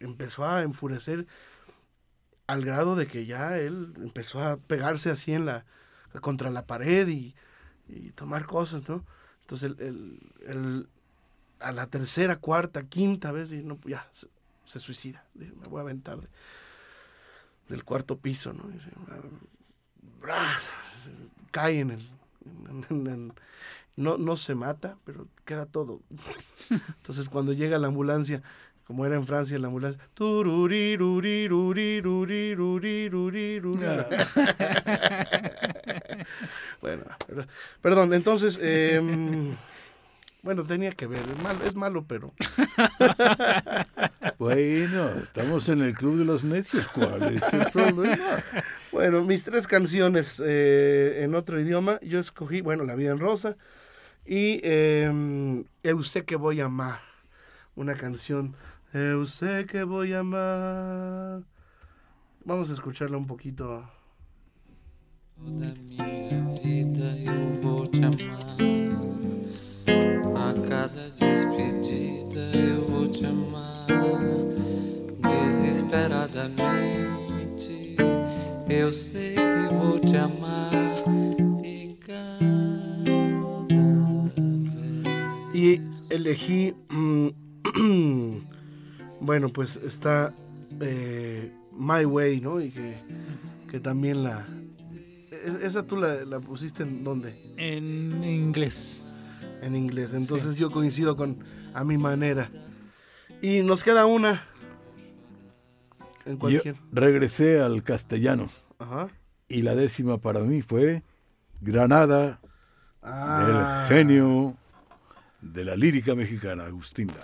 empezó 0.00 0.44
a 0.46 0.62
enfurecer 0.62 1.26
al 2.46 2.64
grado 2.64 2.96
de 2.96 3.06
que 3.06 3.26
ya 3.26 3.58
él 3.58 3.92
empezó 3.98 4.40
a 4.42 4.56
pegarse 4.56 5.10
así 5.10 5.32
en 5.32 5.46
la 5.46 5.64
contra 6.22 6.50
la 6.50 6.66
pared 6.66 7.08
y, 7.08 7.34
y 7.88 8.10
tomar 8.12 8.46
cosas, 8.46 8.88
¿no? 8.88 9.04
Entonces 9.42 9.72
el, 9.78 10.20
el- 10.46 10.88
a 11.60 11.72
la 11.72 11.86
tercera, 11.88 12.36
cuarta, 12.36 12.84
quinta 12.84 13.32
vez, 13.32 13.52
y 13.52 13.62
no, 13.62 13.78
ya 13.86 14.06
se, 14.12 14.28
se 14.66 14.78
suicida. 14.80 15.24
Me 15.34 15.50
voy 15.68 15.78
a 15.78 15.82
aventar 15.82 16.20
de- 16.20 16.28
del 17.68 17.84
cuarto 17.84 18.18
piso, 18.18 18.52
¿no? 18.52 18.68
Dice, 18.68 18.90
"Ah, 19.10 19.16
¡bras! 20.20 20.70
cae 21.50 21.80
en 21.80 21.90
el, 21.92 23.32
no, 23.96 24.18
no 24.18 24.36
se 24.36 24.54
mata, 24.54 24.98
pero 25.04 25.28
queda 25.44 25.66
todo. 25.66 26.02
Entonces 26.70 27.28
cuando 27.28 27.52
llega 27.52 27.78
la 27.78 27.88
ambulancia, 27.88 28.42
como 28.86 29.04
era 29.04 29.16
en 29.16 29.26
Francia 29.26 29.58
la 29.58 29.66
ambulancia, 29.66 30.00
bueno, 36.80 37.02
perdón, 37.82 38.14
entonces, 38.14 38.60
bueno, 40.42 40.62
tenía 40.62 40.92
que 40.92 41.06
ver, 41.06 41.22
es 41.64 41.74
malo, 41.74 42.04
pero 42.06 42.32
Bueno, 44.38 45.08
estamos 45.22 45.68
en 45.70 45.82
el 45.82 45.94
Club 45.94 46.18
de 46.18 46.24
los 46.24 46.44
Necios. 46.44 46.86
¿Cuál 46.88 47.34
es 47.34 47.52
el 47.54 47.70
problema? 47.70 48.44
Bueno, 48.92 49.24
mis 49.24 49.44
tres 49.44 49.66
canciones 49.66 50.40
en 50.44 51.34
otro 51.34 51.58
idioma, 51.60 51.98
yo 52.02 52.18
escogí, 52.18 52.60
bueno, 52.60 52.84
La 52.84 52.94
vida 52.94 53.12
en 53.12 53.18
rosa 53.18 53.56
y 54.26 54.60
eh, 54.62 55.64
a 56.60 57.00
una 57.74 57.94
canción, 57.94 58.54
Eu 58.94 59.26
sé 59.26 59.64
que 59.64 59.82
voy 59.84 60.14
a 60.14 60.20
amar. 60.20 61.42
Vamos 62.44 62.70
a 62.70 62.72
escucharla 62.72 63.18
un 63.18 63.26
poquito. 63.26 63.84
Toda 65.36 65.74
minha 65.82 66.54
vida 66.62 67.18
eu 67.18 67.60
vou 67.60 67.84
te 67.86 67.98
amar. 67.98 68.56
A 70.34 70.54
cada 70.68 71.10
despedida 71.10 72.52
eu 72.56 72.86
vou 72.88 73.10
te 73.10 73.26
amar. 73.26 73.86
Desesperadamente 75.18 77.96
eu 78.68 78.92
sei 78.92 79.34
que 79.34 79.74
vou 79.74 79.98
te 79.98 80.16
amar. 80.16 80.70
E 81.62 81.98
cada 82.00 83.66
vez. 83.68 84.24
Y 85.52 85.82
elegí, 86.10 86.74
mm, 86.90 87.28
bueno, 89.20 89.48
pues 89.48 89.76
está 89.76 90.34
eh, 90.80 91.52
My 91.72 92.04
Way, 92.04 92.40
¿no? 92.40 92.60
Y 92.60 92.70
que, 92.70 92.96
que 93.70 93.80
también 93.80 94.22
la... 94.24 94.46
e- 95.30 95.58
Esa 95.66 95.86
tú 95.86 95.96
la, 95.96 96.24
la 96.24 96.40
pusiste 96.40 96.82
en 96.82 97.04
dónde? 97.04 97.52
En 97.56 98.22
inglés. 98.24 99.06
en 99.62 99.74
inglés. 99.76 100.12
Entonces 100.14 100.56
yo 100.56 100.70
coincido 100.70 101.16
con 101.16 101.38
a 101.74 101.84
mi 101.84 101.98
manera. 101.98 102.50
Y 103.42 103.62
nos 103.62 103.82
queda 103.84 104.06
una. 104.06 104.42
En 106.24 106.32
Yo 106.34 106.38
cualquier. 106.38 106.76
regresé 106.92 107.60
al 107.60 107.82
castellano 107.84 108.48
Ajá. 108.78 109.08
y 109.48 109.62
la 109.62 109.74
décima 109.76 110.18
para 110.18 110.40
mí 110.40 110.60
fue 110.62 111.02
Granada 111.60 112.40
Ah, 113.02 113.86
del 113.88 113.96
genio 113.98 114.56
de 115.40 115.62
la 115.64 115.76
lírica 115.76 116.16
mexicana, 116.16 116.64
Agustín 116.64 117.06
Lara. 117.08 117.20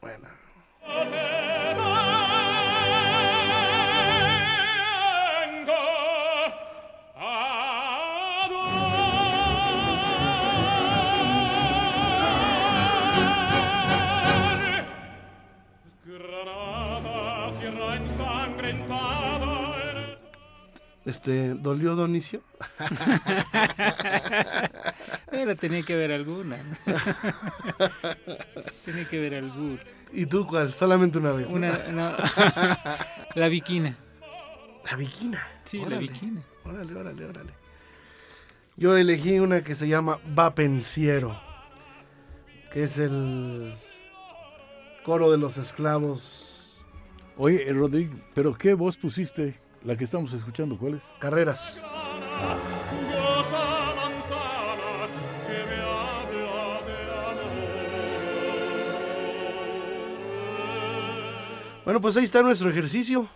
Bueno. 0.00 0.28
Este, 21.06 21.54
¿dolió 21.54 21.94
Donicio? 21.94 22.42
Pero 25.30 25.54
tenía 25.56 25.84
que 25.84 25.94
haber 25.94 26.10
alguna. 26.10 26.58
tenía 28.84 29.08
que 29.08 29.18
haber 29.18 29.36
alguna. 29.36 29.78
¿Y 30.12 30.26
tú 30.26 30.44
cuál? 30.48 30.74
Solamente 30.74 31.18
una 31.18 31.30
vez. 31.30 31.48
¿no? 31.48 31.54
Una, 31.54 31.78
no. 31.92 32.12
La 33.36 33.48
viquina. 33.48 33.96
La 34.90 34.96
viquina. 34.96 35.46
Sí, 35.64 35.78
la 35.78 35.86
Órale, 35.86 36.02
viquina. 36.02 36.42
Órale, 36.64 36.94
órale, 36.94 37.24
órale. 37.24 37.52
Yo 38.76 38.96
elegí 38.96 39.38
una 39.38 39.62
que 39.62 39.76
se 39.76 39.86
llama 39.86 40.18
Va 40.36 40.56
Pensiero. 40.56 41.40
Que 42.72 42.84
es 42.84 42.98
el 42.98 43.74
coro 45.04 45.30
de 45.30 45.38
los 45.38 45.56
esclavos. 45.56 46.84
Oye, 47.36 47.72
Rodrigo, 47.72 48.14
¿pero 48.34 48.54
qué 48.54 48.74
voz 48.74 48.96
pusiste? 48.96 49.65
La 49.86 49.96
que 49.96 50.02
estamos 50.02 50.32
escuchando, 50.32 50.76
¿cuál 50.76 50.94
es? 50.94 51.04
Carreras. 51.20 51.80
Bueno, 61.84 62.00
pues 62.00 62.16
ahí 62.16 62.24
está 62.24 62.42
nuestro 62.42 62.68
ejercicio. 62.68 63.28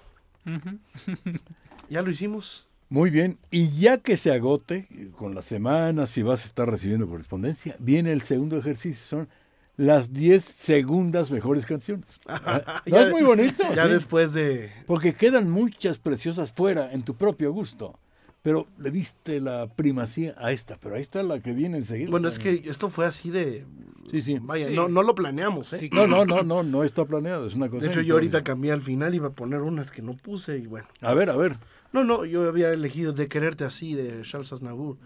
Ya 1.89 2.03
lo 2.03 2.11
hicimos. 2.11 2.67
Muy 2.89 3.11
bien, 3.11 3.39
y 3.53 3.69
ya 3.79 3.99
que 3.99 4.17
se 4.17 4.33
agote 4.33 4.89
con 5.15 5.37
las 5.37 5.45
semanas 5.45 6.19
y 6.19 6.25
vas 6.25 6.43
a 6.43 6.47
estar 6.47 6.69
recibiendo 6.69 7.07
correspondencia, 7.09 7.77
viene 7.79 8.11
el 8.11 8.23
segundo 8.23 8.59
ejercicio, 8.59 9.07
son 9.07 9.29
las 9.77 10.13
10 10.13 10.45
segundas 10.45 11.31
mejores 11.31 11.67
canciones. 11.67 12.21
Ah, 12.29 12.83
¿No 12.87 12.97
Ya- 12.97 13.03
es 13.05 13.11
muy 13.11 13.23
bonito? 13.23 13.63
Ya 13.75 13.85
Sí. 13.87 13.93
después 13.93 14.33
de. 14.35 14.71
Porque 14.87 15.15
quedan 15.15 15.51
muchas 15.51 15.99
preciosas 15.99 16.53
fuera 16.53 16.93
en 16.93 17.03
tu 17.03 17.15
propio 17.15 17.53
gusto, 17.53 17.99
pero 18.43 18.67
le 18.79 18.91
diste 18.91 19.41
la 19.41 19.69
primacía 19.69 20.35
a 20.39 20.53
esta, 20.53 20.75
pero 20.81 20.95
ahí 20.97 21.03
está 21.03 21.23
la 21.23 21.41
que 21.41 21.53
viene 21.53 21.79
enseguida. 21.79 22.11
Bueno, 22.11 22.29
es 22.29 22.39
que 22.39 22.63
esto 22.67 22.89
fue 22.91 23.07
así 23.07 23.31
de. 23.31 23.65
Sí, 24.11 24.23
sí. 24.23 24.39
Vaya, 24.41 24.67
Sí. 24.67 24.75
no, 24.75 24.89
no 24.89 25.03
lo 25.03 25.15
planeamos, 25.15 25.73
¿eh? 25.73 25.79
Sí, 25.79 25.91
No, 25.93 26.07
no, 26.07 26.25
no, 26.25 26.43
no, 26.43 26.63
no 26.65 26.83
está 26.85 27.05
planeado, 27.05 27.47
es 27.47 27.55
una 27.55 27.69
cosa. 27.69 27.85
De 27.87 27.93
hecho, 27.93 28.01
yo 28.01 28.15
ahorita 28.15 28.43
cambié 28.43 28.73
al 28.73 28.83
final, 28.83 29.15
iba 29.15 29.29
a 29.29 29.33
poner 29.33 29.61
unas 29.63 29.93
que 29.93 30.03
no 30.03 30.15
puse 30.17 30.59
y 30.59 30.67
bueno. 30.67 30.89
A 31.01 31.15
ver, 31.15 31.31
a 31.31 31.37
ver. 31.37 31.57
No, 31.93 32.05
no, 32.05 32.25
yo 32.25 32.47
había 32.49 32.71
elegido 32.73 33.13
De 33.13 33.27
quererte 33.29 33.65
así 33.65 33.95
de 33.95 34.23
Charles 34.23 34.53
Aznavour. 34.53 34.97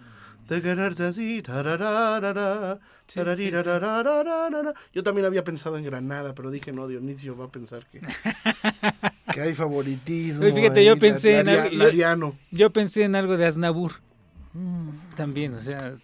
Yo 4.93 5.03
también 5.03 5.27
había 5.27 5.45
pensado 5.45 5.77
en 5.79 5.85
Granada, 5.85 6.35
pero 6.35 6.51
dije, 6.51 6.73
no, 6.73 6.87
Dionisio 6.89 7.37
va 7.37 7.47
a 7.47 7.49
pensar 7.49 7.87
que, 7.87 8.01
que 9.33 9.41
hay 9.41 9.55
favoritismo. 9.55 10.45
Oye, 10.45 10.55
fíjate, 10.55 10.81
ahí, 10.81 10.87
yo 10.87 10.99
pensé 10.99 11.39
en 11.41 11.49
algo- 11.49 11.71
yo- 11.71 11.79
Lariano. 11.79 12.37
Yo 12.51 12.71
pensé 12.71 13.05
en 13.05 13.17
algo 13.17 13.37
de 13.37 13.47
Aznabur. 13.47 13.93
También, 15.17 15.55
o 15.55 15.61
sea, 15.61 15.95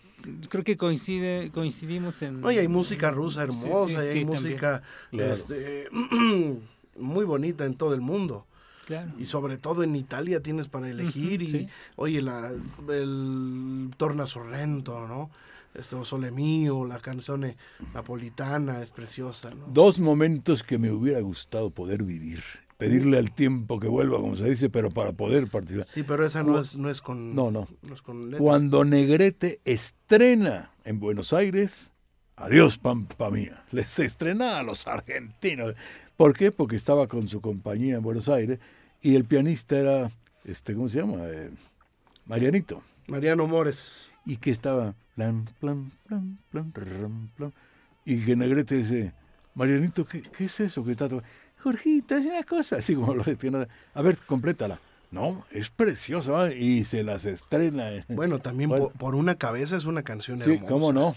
creo 0.49 0.65
que 0.65 0.77
coincide, 0.77 1.51
coincidimos 1.53 2.21
en... 2.23 2.45
Oye, 2.45 2.61
hay 2.61 2.69
música 2.69 3.11
rusa 3.11 3.43
hermosa, 3.43 3.87
sí, 3.87 3.93
y 3.93 3.97
hay 3.97 4.13
sí, 4.13 4.25
música 4.25 4.83
este, 5.13 5.89
muy 6.97 7.25
bonita 7.25 7.65
en 7.65 7.75
todo 7.77 7.95
el 7.95 8.01
mundo. 8.01 8.47
Claro. 8.91 9.13
Y 9.21 9.27
sobre 9.27 9.57
todo 9.57 9.85
en 9.85 9.95
Italia 9.95 10.43
tienes 10.43 10.67
para 10.67 10.91
elegir. 10.91 11.43
Y, 11.43 11.47
sí. 11.47 11.69
oye, 11.95 12.21
la, 12.21 12.51
el 12.89 13.89
Torna 13.97 14.27
Sorrento, 14.27 15.07
¿no? 15.07 15.31
Esto, 15.75 16.05
Sole 16.05 16.33
Mío, 16.33 16.85
la 16.85 16.99
canción 16.99 17.55
napolitana 17.95 18.83
es 18.83 18.91
preciosa, 18.91 19.55
¿no? 19.55 19.67
Dos 19.69 20.01
momentos 20.01 20.65
que 20.65 20.77
me 20.77 20.91
hubiera 20.91 21.21
gustado 21.21 21.71
poder 21.71 22.03
vivir. 22.03 22.43
Pedirle 22.79 23.19
al 23.19 23.31
tiempo 23.31 23.79
que 23.79 23.87
vuelva, 23.87 24.19
como 24.19 24.35
se 24.35 24.51
dice, 24.51 24.71
pero 24.71 24.91
para 24.91 25.13
poder 25.13 25.47
participar. 25.47 25.87
Sí, 25.87 26.03
pero 26.03 26.27
esa 26.27 26.43
no 26.43 26.59
es, 26.59 26.77
no 26.77 26.91
es 26.91 27.01
con. 27.01 27.33
No, 27.33 27.53
no. 27.53 27.69
es 27.93 28.03
con 28.03 28.25
letra. 28.31 28.45
Cuando 28.45 28.85
Negrete 28.85 29.61
estrena 29.65 30.73
en 30.83 30.99
Buenos 30.99 31.33
Aires, 31.33 31.93
adiós 32.35 32.77
Pampa 32.77 33.31
Mía, 33.31 33.63
les 33.71 34.01
estrena 34.01 34.59
a 34.59 34.65
los 34.65 34.89
argentinos. 34.89 35.77
¿Por 36.17 36.37
qué? 36.37 36.51
Porque 36.51 36.75
estaba 36.75 37.07
con 37.07 37.29
su 37.29 37.41
compañía 37.41 37.95
en 37.95 38.03
Buenos 38.03 38.29
Aires 38.29 38.59
y 39.03 39.15
el 39.17 39.25
pianista 39.25 39.77
era, 39.79 40.11
este, 40.45 40.75
¿cómo 40.75 40.89
se 40.89 41.01
llama? 41.01 41.19
Eh, 41.25 41.51
Marianito. 42.27 42.83
Mariano 43.07 43.47
Mores. 43.47 44.11
Y 44.27 44.37
que 44.37 44.51
estaba, 44.51 44.95
plan, 45.17 45.49
plan, 45.59 45.91
plan, 46.07 46.39
plan, 46.51 46.73
ram, 46.75 47.29
plan. 47.37 47.53
Y 48.05 48.19
que 48.25 48.37
Negrete 48.37 48.77
dice, 48.77 49.13
Marianito, 49.55 50.05
¿qué, 50.05 50.23
qué 50.23 50.45
es 50.45 50.61
eso 50.61 50.85
que 50.85 50.93
está 50.93 51.09
tocando? 51.09 51.29
Jorgito, 51.63 52.17
es 52.17 52.27
una 52.27 52.43
cosa, 52.43 52.77
así 52.77 52.95
como 52.95 53.15
lo 53.15 53.25
tiene. 53.37 53.67
A 53.95 54.03
ver, 54.03 54.17
complétala. 54.27 54.79
No, 55.11 55.45
es 55.51 55.71
preciosa 55.71 56.53
y 56.55 56.85
se 56.85 57.03
las 57.03 57.25
estrena. 57.27 57.91
en- 57.93 58.05
Bueno, 58.09 58.39
también 58.39 58.71
Bueno. 58.71 58.89
Por, 58.91 58.99
por 58.99 59.15
una 59.17 59.35
cabeza 59.35 59.77
es 59.77 59.85
una 59.85 60.03
canción 60.03 60.41
Sí, 60.41 60.53
hermosa. 60.53 60.69
cómo 60.73 60.93
no. 60.93 61.17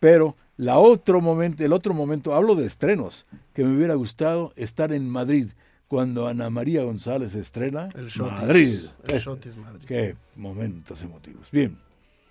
Pero 0.00 0.36
la 0.56 0.78
otro 0.78 1.20
momento, 1.20 1.64
el 1.64 1.72
otro 1.72 1.94
momento, 1.94 2.34
hablo 2.34 2.56
de 2.56 2.66
estrenos, 2.66 3.26
que 3.54 3.62
me 3.64 3.76
hubiera 3.76 3.94
gustado 3.94 4.52
estar 4.56 4.92
en 4.92 5.08
Madrid 5.08 5.52
cuando 5.92 6.26
Ana 6.26 6.48
María 6.48 6.84
González 6.84 7.34
estrena 7.34 7.90
El 7.94 8.06
Shotis. 8.08 8.40
Madrid. 8.40 8.78
El 9.08 9.20
Shotis 9.20 9.56
Madrid. 9.58 9.84
Qué 9.86 10.16
momentos 10.36 11.02
emotivos. 11.02 11.50
Bien. 11.50 11.76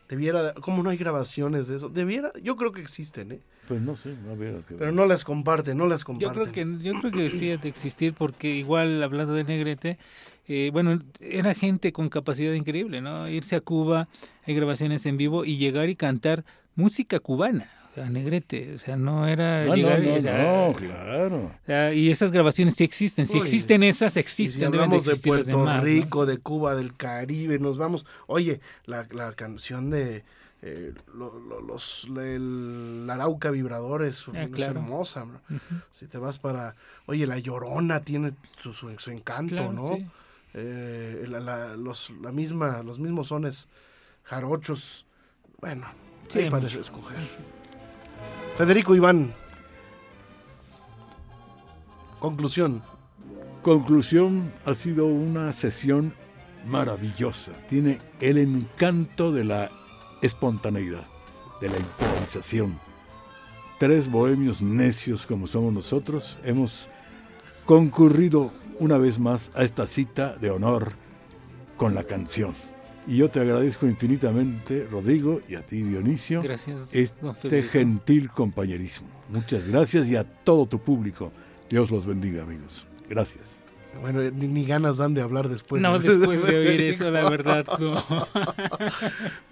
Debiera, 0.09 0.55
¿cómo 0.55 0.81
no 0.81 0.89
hay 0.89 0.97
grabaciones 0.97 1.67
de 1.67 1.75
eso? 1.75 1.87
Debiera, 1.87 2.31
yo 2.41 2.55
creo 2.55 2.71
que 2.71 2.81
existen, 2.81 3.33
¿eh? 3.33 3.39
Pues 3.67 3.79
no 3.79 3.95
sé, 3.95 4.15
no 4.25 4.35
veo 4.35 4.65
que 4.65 4.73
Pero 4.73 4.91
no 4.91 5.05
las 5.05 5.23
comparten, 5.23 5.77
no 5.77 5.85
las 5.85 6.01
Yo 6.01 6.05
comparten. 6.05 6.51
creo 6.51 6.51
que 6.79 6.83
yo 6.83 6.93
creo 7.01 7.11
que 7.11 7.29
sí 7.29 7.51
ha 7.51 7.57
de 7.57 7.69
existir 7.69 8.15
porque 8.15 8.49
igual 8.49 9.03
hablando 9.03 9.33
de 9.35 9.43
Negrete, 9.43 9.99
eh, 10.47 10.71
bueno, 10.73 10.97
era 11.19 11.53
gente 11.53 11.93
con 11.93 12.09
capacidad 12.09 12.53
increíble, 12.53 12.99
¿no? 12.99 13.29
Irse 13.29 13.55
a 13.55 13.61
Cuba, 13.61 14.07
hay 14.47 14.55
grabaciones 14.55 15.05
en 15.05 15.17
vivo 15.17 15.45
y 15.45 15.57
llegar 15.57 15.87
y 15.87 15.95
cantar 15.95 16.45
música 16.73 17.19
cubana, 17.19 17.69
sea, 17.93 18.09
Negrete, 18.09 18.75
o 18.75 18.77
sea, 18.77 18.95
no 18.95 19.27
era 19.27 19.65
no, 19.65 19.75
llegar 19.75 19.99
no, 20.01 20.69
no, 20.69 20.73
claro. 20.75 21.93
y 21.93 22.09
esas 22.09 22.31
grabaciones 22.31 22.75
sí 22.75 22.83
existen, 22.83 23.27
si 23.27 23.37
Uy, 23.37 23.43
existen 23.43 23.83
esas, 23.83 24.15
existen, 24.17 24.53
si 24.55 24.59
de 24.61 24.65
hablamos 24.65 25.03
de 25.05 25.15
Puerto 25.17 25.57
demás, 25.59 25.77
¿no? 25.79 25.83
Rico, 25.83 26.25
de 26.25 26.37
Cuba, 26.37 26.75
del 26.75 26.95
Caribe, 26.95 27.59
nos 27.59 27.77
vamos. 27.77 28.05
Oye, 28.27 28.61
la, 28.85 29.07
la 29.11 29.33
canción 29.33 29.89
de 29.89 30.23
eh, 30.63 30.93
lo- 31.15 31.39
lo- 31.39 31.59
los 31.59 32.07
el 32.15 33.07
Arauca 33.09 33.49
Vibradores 33.51 34.25
Ah, 34.33 34.43
es 34.43 34.49
claro. 34.51 34.73
hermosa. 34.79 35.23
bro. 35.23 35.41
Ujú. 35.49 35.81
Si 35.91 36.05
te 36.07 36.17
vas 36.19 36.37
para. 36.37 36.75
Oye, 37.07 37.25
la 37.25 37.39
Llorona 37.39 38.01
tiene 38.01 38.33
su, 38.59 38.71
su, 38.71 38.89
su 38.99 39.09
encanto, 39.11 39.55
Claro, 39.55 39.73
¿no? 39.73 39.95
sí. 39.95 40.05
Eh, 40.53 41.25
la, 41.27 41.39
la- 41.39 41.75
los, 41.75 42.11
la 42.21 42.31
misma, 42.31 42.83
los 42.83 42.99
mismos 42.99 43.29
sones 43.29 43.67
jarochos. 44.23 45.05
Bueno, 45.59 45.87
Sí, 46.27 46.39
ahí 46.39 46.45
hay 46.45 46.51
parece 46.51 46.77
mucho. 46.77 46.91
escoger. 46.91 47.17
Federico 48.57 48.95
Iván. 48.95 49.33
Conclusión. 52.19 52.81
Conclusión, 53.61 54.51
ha 54.65 54.75
sido 54.75 55.05
una 55.05 55.53
sesión 55.53 56.13
maravillosa. 56.67 57.51
Tiene 57.69 57.99
el 58.19 58.37
encanto 58.37 59.31
de 59.31 59.43
la 59.43 59.71
espontaneidad, 60.21 61.03
de 61.59 61.69
la 61.69 61.77
improvisación. 61.77 62.79
Tres 63.79 64.09
bohemios 64.09 64.61
necios 64.61 65.25
como 65.25 65.47
somos 65.47 65.73
nosotros 65.73 66.37
hemos 66.43 66.87
concurrido 67.65 68.51
una 68.79 68.97
vez 68.97 69.19
más 69.19 69.51
a 69.55 69.63
esta 69.63 69.87
cita 69.87 70.35
de 70.37 70.51
honor 70.51 70.93
con 71.77 71.95
la 71.95 72.03
canción. 72.03 72.53
Y 73.07 73.17
yo 73.17 73.29
te 73.29 73.39
agradezco 73.39 73.87
infinitamente, 73.87 74.87
Rodrigo, 74.89 75.41
y 75.49 75.55
a 75.55 75.65
ti, 75.65 75.81
Dionisio, 75.81 76.41
Gracias, 76.41 76.93
este 76.93 77.63
gentil 77.63 78.29
compañerismo. 78.29 79.07
Muchas 79.29 79.67
gracias 79.67 80.07
y 80.09 80.15
a 80.15 80.23
todo 80.23 80.67
tu 80.67 80.79
público. 80.79 81.31
Dios 81.69 81.89
los 81.89 82.05
bendiga, 82.05 82.43
amigos. 82.43 82.85
Gracias. 83.09 83.57
Bueno, 83.99 84.21
ni, 84.31 84.47
ni 84.47 84.65
ganas 84.65 84.97
dan 84.97 85.13
de 85.13 85.21
hablar 85.21 85.49
después. 85.49 85.81
no, 85.81 85.99
después 85.99 86.45
de 86.45 86.57
oír 86.57 86.81
eso, 86.81 87.11
la 87.11 87.29
verdad, 87.29 87.65
no. 87.79 88.01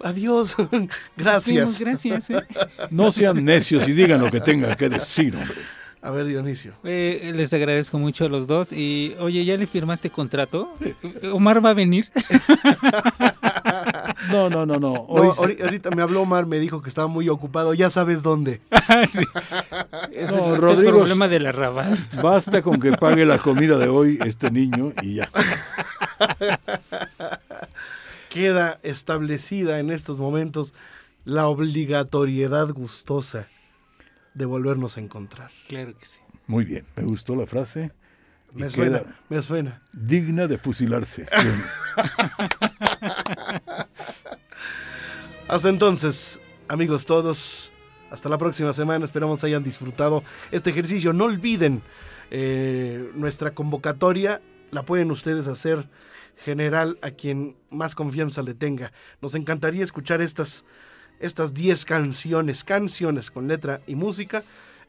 Adiós. 0.02 0.56
Gracias. 1.16 1.74
Sí, 1.74 1.84
gracias. 1.84 2.30
¿eh? 2.30 2.42
No 2.90 3.12
sean 3.12 3.44
necios 3.44 3.86
y 3.86 3.92
digan 3.92 4.20
lo 4.20 4.30
que 4.30 4.40
tengan 4.40 4.76
que 4.76 4.88
decir, 4.88 5.36
hombre. 5.36 5.58
A 6.02 6.10
ver, 6.10 6.24
Dionisio. 6.24 6.72
Eh, 6.82 7.30
les 7.34 7.52
agradezco 7.52 7.98
mucho 7.98 8.24
a 8.24 8.28
los 8.30 8.46
dos. 8.46 8.72
Y 8.72 9.14
oye, 9.20 9.44
¿ya 9.44 9.56
le 9.58 9.66
firmaste 9.66 10.08
contrato? 10.08 10.74
¿Omar 11.32 11.62
va 11.64 11.70
a 11.70 11.74
venir? 11.74 12.08
No, 14.30 14.48
no, 14.50 14.64
no, 14.66 14.78
no. 14.78 15.06
Ahorita 15.08 15.90
me 15.90 16.02
habló 16.02 16.22
Omar, 16.22 16.44
me 16.46 16.58
dijo 16.60 16.82
que 16.82 16.88
estaba 16.88 17.08
muy 17.08 17.28
ocupado. 17.28 17.74
Ya 17.74 17.90
sabes 17.90 18.22
dónde. 18.22 18.60
Sí. 19.10 19.20
Es 20.12 20.36
No, 20.36 20.54
el, 20.54 20.60
Rodrigo- 20.60 20.90
el 20.90 20.96
problema 20.96 21.26
del 21.28 21.46
arrabal. 21.46 22.08
basta 22.22 22.60
con 22.62 22.80
que 22.80 22.92
pague 22.92 23.24
la 23.24 23.38
comida 23.38 23.78
de 23.78 23.88
hoy 23.88 24.18
este 24.24 24.50
niño 24.50 24.92
y 25.02 25.14
ya. 25.14 25.30
Queda 28.28 28.78
establecida 28.82 29.78
en 29.80 29.90
estos 29.90 30.18
momentos 30.18 30.74
la 31.24 31.46
obligatoriedad 31.48 32.68
gustosa 32.70 33.48
de 34.34 34.44
volvernos 34.44 34.96
a 34.96 35.00
encontrar. 35.00 35.50
Claro 35.68 35.96
que 35.96 36.06
sí. 36.06 36.20
Muy 36.46 36.64
bien, 36.64 36.84
me 36.96 37.04
gustó 37.04 37.36
la 37.36 37.46
frase. 37.46 37.92
Me 38.52 38.68
suena, 38.68 39.02
me 39.28 39.40
suena. 39.42 39.80
digna 39.92 40.48
de 40.48 40.58
fusilarse. 40.58 41.26
Hasta 45.48 45.68
entonces, 45.68 46.40
amigos 46.68 47.06
todos, 47.06 47.72
hasta 48.10 48.28
la 48.28 48.38
próxima 48.38 48.72
semana. 48.72 49.04
Esperamos 49.04 49.42
hayan 49.44 49.62
disfrutado 49.64 50.22
este 50.50 50.70
ejercicio. 50.70 51.12
No 51.12 51.24
olviden 51.24 51.82
eh, 52.30 53.10
nuestra 53.14 53.52
convocatoria. 53.52 54.40
La 54.70 54.84
pueden 54.84 55.10
ustedes 55.10 55.46
hacer 55.48 55.88
general 56.44 56.98
a 57.02 57.10
quien 57.10 57.56
más 57.70 57.94
confianza 57.94 58.42
le 58.42 58.54
tenga. 58.54 58.92
Nos 59.20 59.34
encantaría 59.34 59.84
escuchar 59.84 60.22
estas 60.22 60.64
estas 61.20 61.54
10 61.54 61.84
canciones, 61.84 62.64
canciones 62.64 63.30
con 63.30 63.46
letra 63.48 63.80
y 63.86 63.94
música 63.94 64.42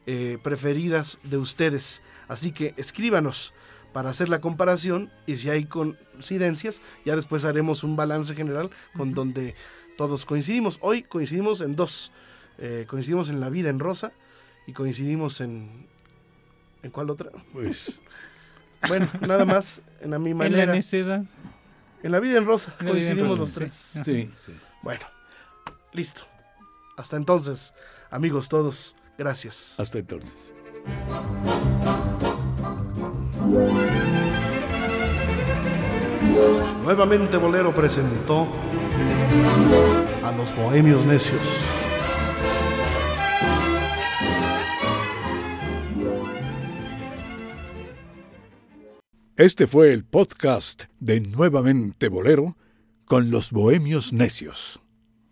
eh, 0.06 0.38
preferidas 0.42 1.18
de 1.22 1.36
ustedes. 1.38 2.02
Así 2.28 2.52
que 2.52 2.74
escríbanos 2.76 3.52
para 3.92 4.10
hacer 4.10 4.28
la 4.28 4.40
comparación 4.40 5.10
y 5.26 5.36
si 5.36 5.50
hay 5.50 5.66
coincidencias, 5.66 6.80
ya 7.04 7.14
después 7.14 7.44
haremos 7.44 7.84
un 7.84 7.94
balance 7.94 8.34
general 8.34 8.70
con 8.96 9.12
donde 9.12 9.54
todos 9.98 10.24
coincidimos. 10.24 10.78
Hoy 10.80 11.02
coincidimos 11.02 11.60
en 11.60 11.76
dos. 11.76 12.10
Eh, 12.58 12.86
coincidimos 12.88 13.28
en 13.28 13.40
La 13.40 13.50
vida 13.50 13.68
en 13.70 13.78
rosa 13.78 14.12
y 14.66 14.72
coincidimos 14.72 15.40
en... 15.40 15.86
¿En 16.82 16.90
cuál 16.90 17.10
otra? 17.10 17.30
Pues 17.52 18.00
Bueno, 18.88 19.08
nada 19.20 19.44
más, 19.44 19.80
en 20.00 20.10
la 20.10 20.18
mi 20.18 20.30
En 20.32 20.38
la 20.38 20.44
manera. 20.44 20.72
necedad. 20.72 21.24
En 22.02 22.10
la 22.10 22.18
vida 22.18 22.38
en 22.38 22.44
rosa 22.46 22.74
En 22.80 22.88
en 22.88 22.92
coincidimos 22.94 23.38
rosa, 23.38 23.40
los 23.40 23.50
sí. 23.52 23.58
tres. 23.58 24.04
sí, 24.04 24.30
sí. 24.36 24.52
Bueno, 24.82 25.04
listo. 25.92 26.22
Hasta 26.96 27.16
entonces, 27.16 27.72
amigos 28.10 28.48
todos, 28.48 28.96
gracias. 29.18 29.78
Hasta 29.78 29.98
entonces. 29.98 30.52
Nuevamente 36.82 37.36
Bolero 37.36 37.74
presentó 37.74 38.48
a 40.24 40.32
los 40.32 40.54
Bohemios 40.56 41.04
Necios. 41.06 41.40
Este 49.36 49.66
fue 49.66 49.92
el 49.92 50.04
podcast 50.04 50.84
de 51.00 51.20
Nuevamente 51.20 52.08
Bolero 52.08 52.56
con 53.06 53.30
los 53.30 53.50
Bohemios 53.50 54.12
Necios. 54.12 54.81